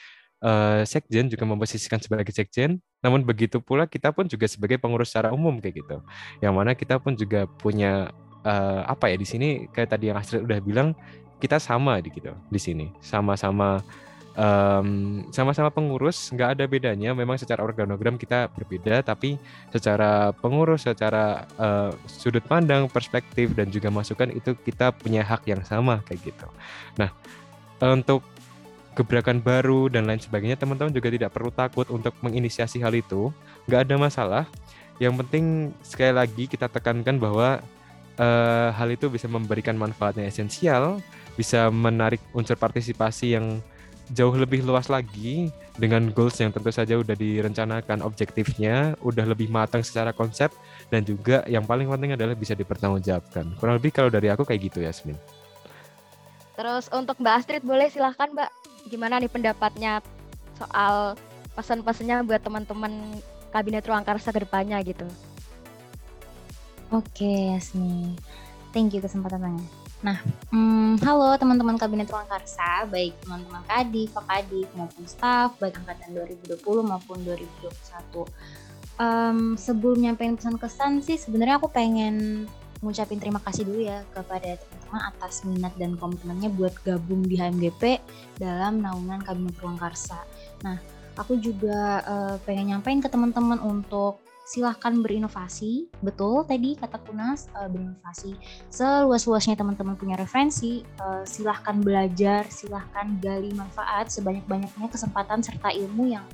uh, 0.41 0.82
sekjen 0.88 1.28
juga 1.28 1.43
memposisikan 1.43 1.99
sebagai 1.99 2.32
sekjen. 2.32 2.80
Namun 3.04 3.28
begitu 3.28 3.60
pula 3.60 3.86
kita 3.86 4.15
pun 4.15 4.25
juga 4.25 4.47
sebagai 4.47 4.80
pengurus 4.80 5.12
secara 5.12 5.36
umum 5.36 5.60
kayak 5.60 5.84
gitu. 5.84 5.97
Yang 6.39 6.54
mana 6.56 6.71
kita 6.73 6.95
pun 6.97 7.13
juga 7.13 7.45
punya 7.60 8.10
uh, 8.47 8.82
apa 8.88 9.12
ya 9.12 9.17
di 9.19 9.28
sini 9.28 9.67
kayak 9.71 9.89
tadi 9.93 10.10
yang 10.12 10.17
Astrid 10.17 10.47
udah 10.47 10.60
bilang 10.63 10.95
kita 11.39 11.58
sama 11.58 11.97
di 12.04 12.12
gitu 12.12 12.36
di 12.52 12.60
sini. 12.60 12.88
Sama-sama 12.99 13.80
um, 14.36 14.89
sama-sama 15.32 15.71
pengurus 15.71 16.32
nggak 16.32 16.60
ada 16.60 16.65
bedanya. 16.67 17.15
Memang 17.15 17.39
secara 17.39 17.63
organogram 17.63 18.19
kita 18.19 18.52
berbeda 18.52 19.02
tapi 19.02 19.39
secara 19.71 20.36
pengurus 20.36 20.86
secara 20.86 21.47
uh, 21.60 21.91
sudut 22.06 22.43
pandang 22.43 22.88
perspektif 22.91 23.56
dan 23.56 23.71
juga 23.71 23.91
masukan 23.91 24.32
itu 24.32 24.56
kita 24.60 24.91
punya 24.95 25.23
hak 25.23 25.47
yang 25.47 25.63
sama 25.63 26.04
kayak 26.06 26.32
gitu. 26.32 26.47
Nah 26.99 27.10
untuk 27.80 28.23
gebrakan 28.97 29.39
baru 29.39 29.88
dan 29.88 30.04
lain 30.04 30.19
sebagainya 30.19 30.60
teman-teman 30.60 30.91
juga 30.91 31.08
tidak 31.08 31.32
perlu 31.32 31.52
takut 31.56 31.88
untuk 31.88 32.12
menginisiasi 32.19 32.84
hal 32.84 32.91
itu. 32.91 33.32
Nggak 33.69 33.88
ada 33.88 33.95
masalah. 33.95 34.43
Yang 34.99 35.23
penting 35.23 35.45
sekali 35.80 36.12
lagi 36.12 36.43
kita 36.52 36.67
tekankan 36.67 37.15
bahwa 37.15 37.63
uh, 38.19 38.69
hal 38.75 38.89
itu 38.91 39.08
bisa 39.08 39.32
memberikan 39.32 39.80
manfaat 39.80 40.19
yang 40.19 40.28
esensial 40.28 40.99
bisa 41.38 41.70
menarik 41.70 42.22
unsur 42.34 42.56
partisipasi 42.56 43.38
yang 43.38 43.62
jauh 44.10 44.34
lebih 44.34 44.65
luas 44.65 44.89
lagi 44.89 45.54
dengan 45.78 46.10
goals 46.10 46.36
yang 46.42 46.50
tentu 46.50 46.74
saja 46.74 46.98
udah 46.98 47.13
direncanakan 47.13 48.02
objektifnya, 48.02 48.98
udah 49.06 49.26
lebih 49.26 49.48
matang 49.54 49.86
secara 49.86 50.10
konsep 50.12 50.50
dan 50.89 51.06
juga 51.06 51.46
yang 51.46 51.63
paling 51.63 51.86
penting 51.86 52.18
adalah 52.18 52.34
bisa 52.34 52.58
dipertanggungjawabkan. 52.58 53.54
Kurang 53.62 53.78
lebih 53.78 53.94
kalau 53.94 54.10
dari 54.10 54.34
aku 54.34 54.44
kayak 54.44 54.74
gitu 54.74 54.82
Yasmin. 54.82 55.15
Terus 56.58 56.92
untuk 56.92 57.15
Mbak 57.22 57.36
Astrid 57.39 57.63
boleh 57.63 57.88
silahkan 57.88 58.28
Mbak, 58.34 58.50
gimana 58.92 59.22
nih 59.22 59.32
pendapatnya 59.32 60.04
soal 60.60 61.15
pesan-pesannya 61.56 62.28
buat 62.28 62.42
teman-teman 62.44 63.15
Kabinet 63.56 63.88
Ruang 63.88 64.04
Karsa 64.04 64.36
ke 64.36 64.44
depannya 64.44 64.82
gitu. 64.84 65.06
Oke 66.89 67.54
Yasmin, 67.54 68.18
thank 68.74 68.92
you 68.92 69.00
kesempatannya. 69.00 69.88
Nah, 70.00 70.16
hmm, 70.56 70.96
halo 71.04 71.36
teman-teman 71.36 71.76
Kabinet 71.76 72.08
Ruang 72.08 72.24
Karsa, 72.24 72.88
baik 72.88 73.20
teman-teman 73.20 73.60
Kadi, 73.68 74.08
Fakadi, 74.08 74.64
maupun 74.72 75.04
staf, 75.04 75.60
baik 75.60 75.76
angkatan 75.76 76.16
2020 76.16 76.56
maupun 76.88 77.20
2021. 77.28 78.24
Um, 78.96 79.60
sebelum 79.60 80.00
nyampein 80.00 80.40
pesan-kesan 80.40 81.04
sih, 81.04 81.20
sebenarnya 81.20 81.60
aku 81.60 81.68
pengen 81.68 82.48
ngucapin 82.80 83.20
terima 83.20 83.44
kasih 83.44 83.68
dulu 83.68 83.84
ya 83.84 84.00
kepada 84.16 84.56
teman-teman 84.56 85.04
atas 85.04 85.44
minat 85.44 85.76
dan 85.76 86.00
komitmennya 86.00 86.48
buat 86.48 86.80
gabung 86.80 87.28
di 87.28 87.36
HMGP 87.36 88.00
dalam 88.40 88.80
naungan 88.80 89.20
Kabinet 89.20 89.60
Ruang 89.60 89.76
Karsa. 89.76 90.24
Nah, 90.64 90.80
aku 91.20 91.36
juga 91.44 92.00
uh, 92.08 92.36
pengen 92.48 92.72
nyampein 92.72 93.04
ke 93.04 93.12
teman-teman 93.12 93.60
untuk 93.60 94.24
silahkan 94.50 94.98
berinovasi. 94.98 95.86
Betul 96.02 96.42
tadi 96.50 96.74
kata 96.74 96.98
Kunas 97.06 97.54
uh, 97.54 97.70
berinovasi. 97.70 98.34
Seluas-luasnya 98.74 99.54
teman-teman 99.54 99.94
punya 99.94 100.18
referensi, 100.18 100.82
uh, 100.98 101.22
silahkan 101.22 101.78
belajar, 101.78 102.50
silahkan 102.50 103.14
gali 103.22 103.54
manfaat 103.54 104.10
sebanyak-banyaknya 104.10 104.90
kesempatan 104.90 105.46
serta 105.46 105.70
ilmu 105.70 106.10
yang 106.10 106.26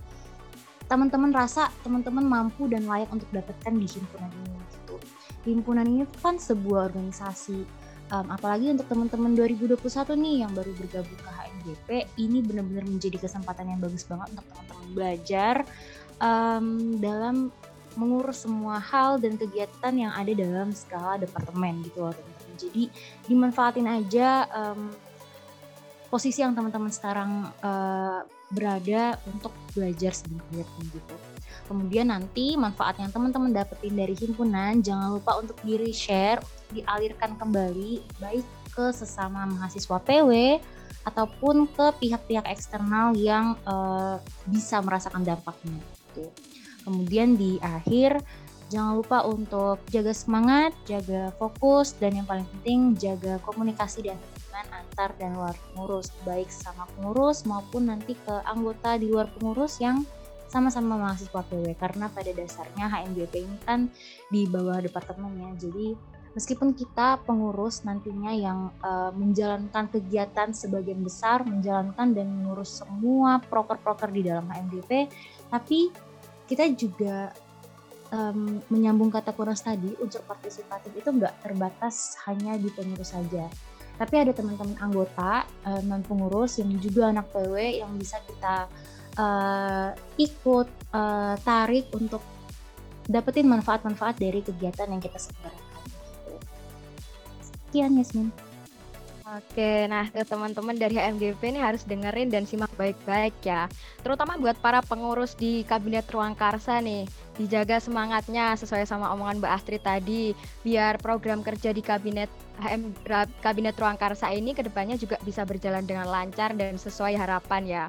teman-teman 0.88 1.36
rasa 1.36 1.68
teman-teman 1.84 2.24
mampu 2.24 2.72
dan 2.72 2.88
layak 2.88 3.12
untuk 3.12 3.28
dapatkan 3.36 3.74
di 3.76 3.88
himpunan 3.90 4.32
ini 4.32 4.64
gitu. 4.72 4.96
Himpunan 5.44 5.84
ini 5.84 6.08
kan 6.24 6.40
sebuah 6.40 6.96
organisasi 6.96 7.68
um, 8.16 8.28
apalagi 8.32 8.72
untuk 8.72 8.88
teman-teman 8.88 9.34
2021 9.36 9.76
nih 10.16 10.36
yang 10.46 10.52
baru 10.54 10.72
bergabung 10.78 11.20
ke 11.20 11.30
HMGP 11.30 11.90
ini 12.22 12.40
benar-benar 12.46 12.86
menjadi 12.86 13.18
kesempatan 13.18 13.76
yang 13.76 13.80
bagus 13.82 14.06
banget 14.06 14.30
untuk 14.38 14.46
teman-teman 14.54 14.90
belajar 14.94 15.56
um, 16.22 16.98
dalam 17.02 17.50
mengurus 17.96 18.44
semua 18.44 18.80
hal 18.80 19.18
dan 19.18 19.36
kegiatan 19.36 19.94
yang 19.96 20.12
ada 20.16 20.32
dalam 20.32 20.72
skala 20.72 21.20
departemen 21.20 21.84
gitu 21.84 22.06
loh 22.06 22.14
teman-teman. 22.14 22.54
Jadi 22.56 22.84
dimanfaatin 23.28 23.88
aja 23.88 24.48
um, 24.52 24.92
posisi 26.08 26.40
yang 26.40 26.56
teman-teman 26.56 26.92
sekarang 26.94 27.52
uh, 27.60 28.24
berada 28.54 29.20
untuk 29.28 29.52
belajar 29.76 30.16
sedikit 30.16 30.68
gitu. 30.80 31.16
Kemudian 31.66 32.14
nanti 32.14 32.54
manfaat 32.54 33.02
yang 33.02 33.10
teman-teman 33.10 33.50
dapetin 33.50 33.98
dari 33.98 34.14
himpunan 34.14 34.80
jangan 34.86 35.18
lupa 35.18 35.42
untuk 35.42 35.58
di 35.66 35.90
share, 35.90 36.38
dialirkan 36.70 37.36
kembali 37.42 38.06
baik 38.22 38.46
ke 38.70 38.94
sesama 38.94 39.50
mahasiswa 39.50 39.98
PW 39.98 40.62
ataupun 41.06 41.70
ke 41.70 41.86
pihak-pihak 42.02 42.46
eksternal 42.50 43.18
yang 43.18 43.58
uh, 43.66 44.22
bisa 44.46 44.82
merasakan 44.82 45.26
dampaknya 45.26 45.78
gitu. 46.14 46.30
Kemudian 46.86 47.36
di 47.36 47.58
akhir 47.60 48.22
Jangan 48.74 48.98
lupa 48.98 49.22
untuk 49.30 49.78
jaga 49.94 50.10
semangat, 50.10 50.74
jaga 50.90 51.30
fokus, 51.38 51.94
dan 52.02 52.18
yang 52.18 52.26
paling 52.26 52.50
penting 52.58 52.98
jaga 52.98 53.38
komunikasi 53.46 54.10
dan 54.10 54.18
hubungan 54.18 54.68
antar 54.74 55.10
dan 55.22 55.38
luar 55.38 55.54
pengurus, 55.54 56.10
baik 56.26 56.50
sama 56.50 56.90
pengurus 56.98 57.46
maupun 57.46 57.94
nanti 57.94 58.18
ke 58.18 58.36
anggota 58.42 58.98
di 58.98 59.14
luar 59.14 59.30
pengurus 59.38 59.78
yang 59.78 60.02
sama-sama 60.50 60.98
mahasiswa 60.98 61.46
PW 61.46 61.78
karena 61.78 62.10
pada 62.10 62.32
dasarnya 62.34 62.90
HMGP 62.90 63.34
ini 63.46 63.58
kan 63.70 63.86
di 64.34 64.50
bawah 64.50 64.82
departemennya. 64.82 65.54
Jadi 65.62 65.94
meskipun 66.34 66.74
kita 66.74 67.22
pengurus 67.22 67.86
nantinya 67.86 68.34
yang 68.34 68.74
uh, 68.82 69.14
menjalankan 69.14 69.94
kegiatan 69.94 70.58
sebagian 70.58 71.06
besar, 71.06 71.46
menjalankan 71.46 72.18
dan 72.18 72.28
mengurus 72.34 72.82
semua 72.82 73.38
proker-proker 73.46 74.10
di 74.10 74.26
dalam 74.26 74.50
HMGP, 74.50 75.06
tapi 75.54 75.94
kita 76.46 76.70
juga 76.78 77.34
um, 78.14 78.62
menyambung 78.70 79.10
kata 79.10 79.34
kurang 79.34 79.58
tadi 79.58 79.94
unsur 80.02 80.22
partisipatif 80.26 80.94
itu 80.94 81.10
nggak 81.10 81.42
terbatas 81.42 82.18
hanya 82.30 82.58
di 82.58 82.70
pengurus 82.74 83.14
saja 83.14 83.50
tapi 83.96 84.20
ada 84.20 84.36
teman-teman 84.36 84.76
anggota 84.84 85.48
uh, 85.64 85.82
non 85.88 86.04
pengurus 86.04 86.60
yang 86.60 86.72
juga 86.84 87.16
anak 87.16 87.32
PW 87.32 87.80
yang 87.80 87.96
bisa 87.96 88.20
kita 88.28 88.68
uh, 89.16 89.90
ikut 90.20 90.68
uh, 90.92 91.36
tarik 91.40 91.88
untuk 91.96 92.20
dapetin 93.08 93.48
manfaat-manfaat 93.48 94.18
dari 94.18 94.42
kegiatan 94.42 94.90
yang 94.90 95.02
kita 95.02 95.16
selenggarakan. 95.22 95.84
Sekian 97.40 97.92
Yasmin. 97.96 98.45
Oke, 99.26 99.90
nah 99.90 100.06
teman-teman 100.14 100.78
dari 100.78 101.02
HMGP 101.02 101.50
ini 101.50 101.58
harus 101.58 101.82
dengerin 101.82 102.30
dan 102.30 102.46
simak 102.46 102.70
baik-baik 102.78 103.34
ya. 103.42 103.66
Terutama 104.06 104.38
buat 104.38 104.54
para 104.62 104.86
pengurus 104.86 105.34
di 105.34 105.66
Kabinet 105.66 106.06
Ruang 106.14 106.38
Karsa 106.38 106.78
nih, 106.78 107.10
dijaga 107.34 107.82
semangatnya 107.82 108.54
sesuai 108.54 108.86
sama 108.86 109.10
omongan 109.18 109.42
Mbak 109.42 109.54
Astrid 109.58 109.82
tadi, 109.82 110.38
biar 110.62 111.02
program 111.02 111.42
kerja 111.42 111.74
di 111.74 111.82
Kabinet 111.82 112.30
HM 112.62 112.94
Kabinet 113.42 113.74
Ruang 113.82 113.98
Karsa 113.98 114.30
ini 114.30 114.54
ke 114.54 114.62
depannya 114.62 114.94
juga 114.94 115.18
bisa 115.26 115.42
berjalan 115.42 115.90
dengan 115.90 116.06
lancar 116.06 116.54
dan 116.54 116.78
sesuai 116.78 117.18
harapan 117.18 117.66
ya. 117.66 117.84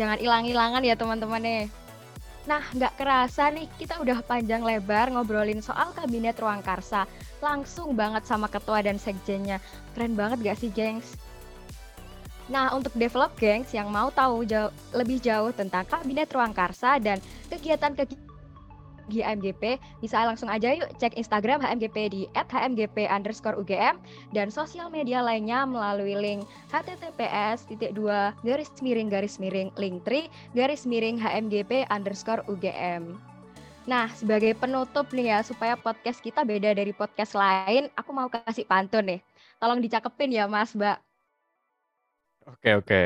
Jangan 0.00 0.16
hilang-hilangan 0.16 0.80
ya 0.80 0.96
teman-teman 0.96 1.44
nih. 1.44 1.64
Nah, 2.48 2.64
nggak 2.72 2.96
kerasa 2.96 3.52
nih, 3.52 3.68
kita 3.76 4.00
udah 4.00 4.24
panjang 4.24 4.64
lebar 4.64 5.12
ngobrolin 5.12 5.60
soal 5.60 5.92
Kabinet 5.92 6.40
Ruang 6.40 6.64
Karsa. 6.64 7.04
Langsung 7.42 7.98
banget 7.98 8.22
sama 8.22 8.46
ketua 8.46 8.80
dan 8.86 8.96
sekjennya. 9.02 9.58
Keren 9.98 10.14
banget 10.14 10.46
gak 10.46 10.58
sih, 10.62 10.70
gengs? 10.70 11.18
Nah, 12.46 12.70
untuk 12.70 12.94
develop 12.94 13.34
gengs 13.34 13.74
yang 13.74 13.90
mau 13.90 14.14
tahu 14.14 14.46
jauh, 14.46 14.70
lebih 14.94 15.18
jauh 15.18 15.50
tentang 15.50 15.82
Kabinet 15.90 16.30
Ruang 16.30 16.54
Karsa 16.54 17.02
dan 17.02 17.18
kegiatan-kegiatan 17.50 18.30
HMGP, 19.10 19.82
bisa 19.98 20.22
langsung 20.22 20.46
aja 20.46 20.70
yuk 20.70 20.88
cek 20.96 21.18
Instagram 21.18 21.60
HMGP 21.60 21.96
di 22.12 22.22
@hmgp 22.32 23.10
underscore 23.10 23.58
UGM 23.58 23.98
dan 24.30 24.48
sosial 24.48 24.88
media 24.88 25.20
lainnya 25.20 25.66
melalui 25.66 26.14
link 26.14 26.46
https 26.70 27.66
titik 27.66 27.92
dua 27.98 28.32
garis 28.46 28.70
miring 28.78 29.10
garis 29.10 29.42
miring 29.42 29.74
link 29.74 30.06
tri 30.06 30.30
garis 30.54 30.86
miring 30.86 31.18
HMGP 31.18 31.90
underscore 31.90 32.46
UGM. 32.46 33.31
Nah, 33.82 34.06
sebagai 34.14 34.54
penutup 34.54 35.10
nih 35.10 35.34
ya, 35.34 35.38
supaya 35.42 35.74
podcast 35.74 36.22
kita 36.22 36.46
beda 36.46 36.70
dari 36.70 36.94
podcast 36.94 37.34
lain, 37.34 37.90
aku 37.98 38.14
mau 38.14 38.30
kasih 38.30 38.62
pantun 38.62 39.02
nih. 39.02 39.20
Tolong 39.58 39.82
dicakepin 39.82 40.30
ya, 40.30 40.46
Mas, 40.46 40.70
Mbak. 40.70 40.98
Oke, 42.46 42.70
oke. 42.78 43.02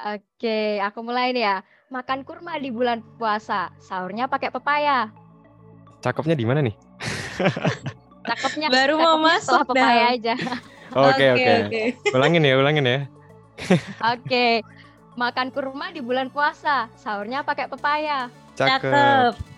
Oke, 0.00 0.80
aku 0.80 1.04
mulai 1.04 1.36
nih 1.36 1.44
ya. 1.44 1.56
Makan 1.92 2.24
kurma 2.24 2.56
di 2.56 2.72
bulan 2.72 3.04
puasa, 3.20 3.68
sahurnya 3.76 4.24
pakai 4.24 4.48
pepaya. 4.48 5.12
Cakepnya 6.00 6.32
di 6.32 6.48
mana 6.48 6.64
nih? 6.64 6.76
Cakepnya 8.28 8.72
baru 8.72 8.96
mau 8.96 9.20
masuk 9.20 9.68
pepaya 9.68 10.16
aja. 10.16 10.34
Oke, 10.96 11.24
oke. 11.36 11.82
Ulangin 12.16 12.48
ya, 12.48 12.56
ulangin 12.56 12.84
ya. 12.88 12.98
Oke. 14.16 14.64
Makan 15.20 15.52
kurma 15.52 15.92
di 15.92 16.00
bulan 16.00 16.32
puasa, 16.32 16.88
sahurnya 16.96 17.44
pakai 17.44 17.68
pepaya. 17.68 18.32
Cakep. 18.56 19.49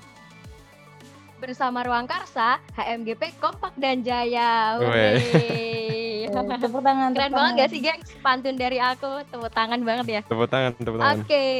Bersama 1.42 1.82
Ruang 1.82 2.06
Karsa, 2.06 2.62
HMGP 2.78 3.34
kompak 3.42 3.74
dan 3.74 3.98
jaya. 4.06 4.78
Tepuk 6.62 6.86
tangan. 6.86 7.10
Keren 7.10 7.34
banget 7.34 7.52
gak 7.58 7.70
sih, 7.74 7.80
gengs? 7.82 8.14
Pantun 8.22 8.54
dari 8.54 8.78
aku, 8.78 9.26
tepuk 9.26 9.50
tangan 9.50 9.82
banget 9.82 10.06
ya. 10.06 10.20
Tepuk 10.22 10.46
tangan, 10.46 10.70
tepuk 10.78 11.02
tangan. 11.02 11.18
Oke. 11.18 11.26
Okay. 11.26 11.58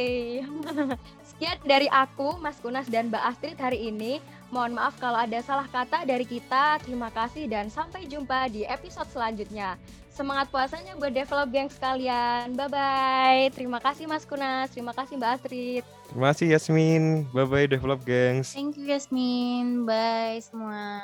Sekian 1.35 1.59
dari 1.67 1.91
aku, 1.91 2.39
Mas 2.39 2.63
Kunas 2.63 2.87
dan 2.87 3.11
Mbak 3.11 3.23
Astrid 3.27 3.59
hari 3.59 3.91
ini. 3.91 4.23
Mohon 4.53 4.77
maaf 4.77 4.93
kalau 5.01 5.17
ada 5.17 5.41
salah 5.41 5.65
kata 5.65 6.05
dari 6.05 6.29
kita. 6.29 6.77
Terima 6.85 7.09
kasih 7.09 7.49
dan 7.49 7.73
sampai 7.73 8.05
jumpa 8.05 8.53
di 8.53 8.61
episode 8.69 9.09
selanjutnya. 9.09 9.81
Semangat 10.13 10.53
puasanya 10.53 10.93
buat 10.93 11.09
develop 11.09 11.49
geng 11.49 11.73
sekalian. 11.73 12.53
Bye-bye. 12.53 13.49
Terima 13.57 13.81
kasih 13.81 14.05
Mas 14.05 14.29
Kunas. 14.29 14.69
Terima 14.69 14.93
kasih 14.93 15.17
Mbak 15.17 15.31
Astrid. 15.41 15.83
Terima 16.05 16.29
kasih 16.29 16.47
Yasmin. 16.53 17.25
Bye-bye 17.33 17.65
develop 17.65 18.05
gengs. 18.05 18.53
Thank 18.53 18.77
you 18.77 18.93
Yasmin. 18.93 19.89
Bye 19.89 20.37
semua. 20.45 21.01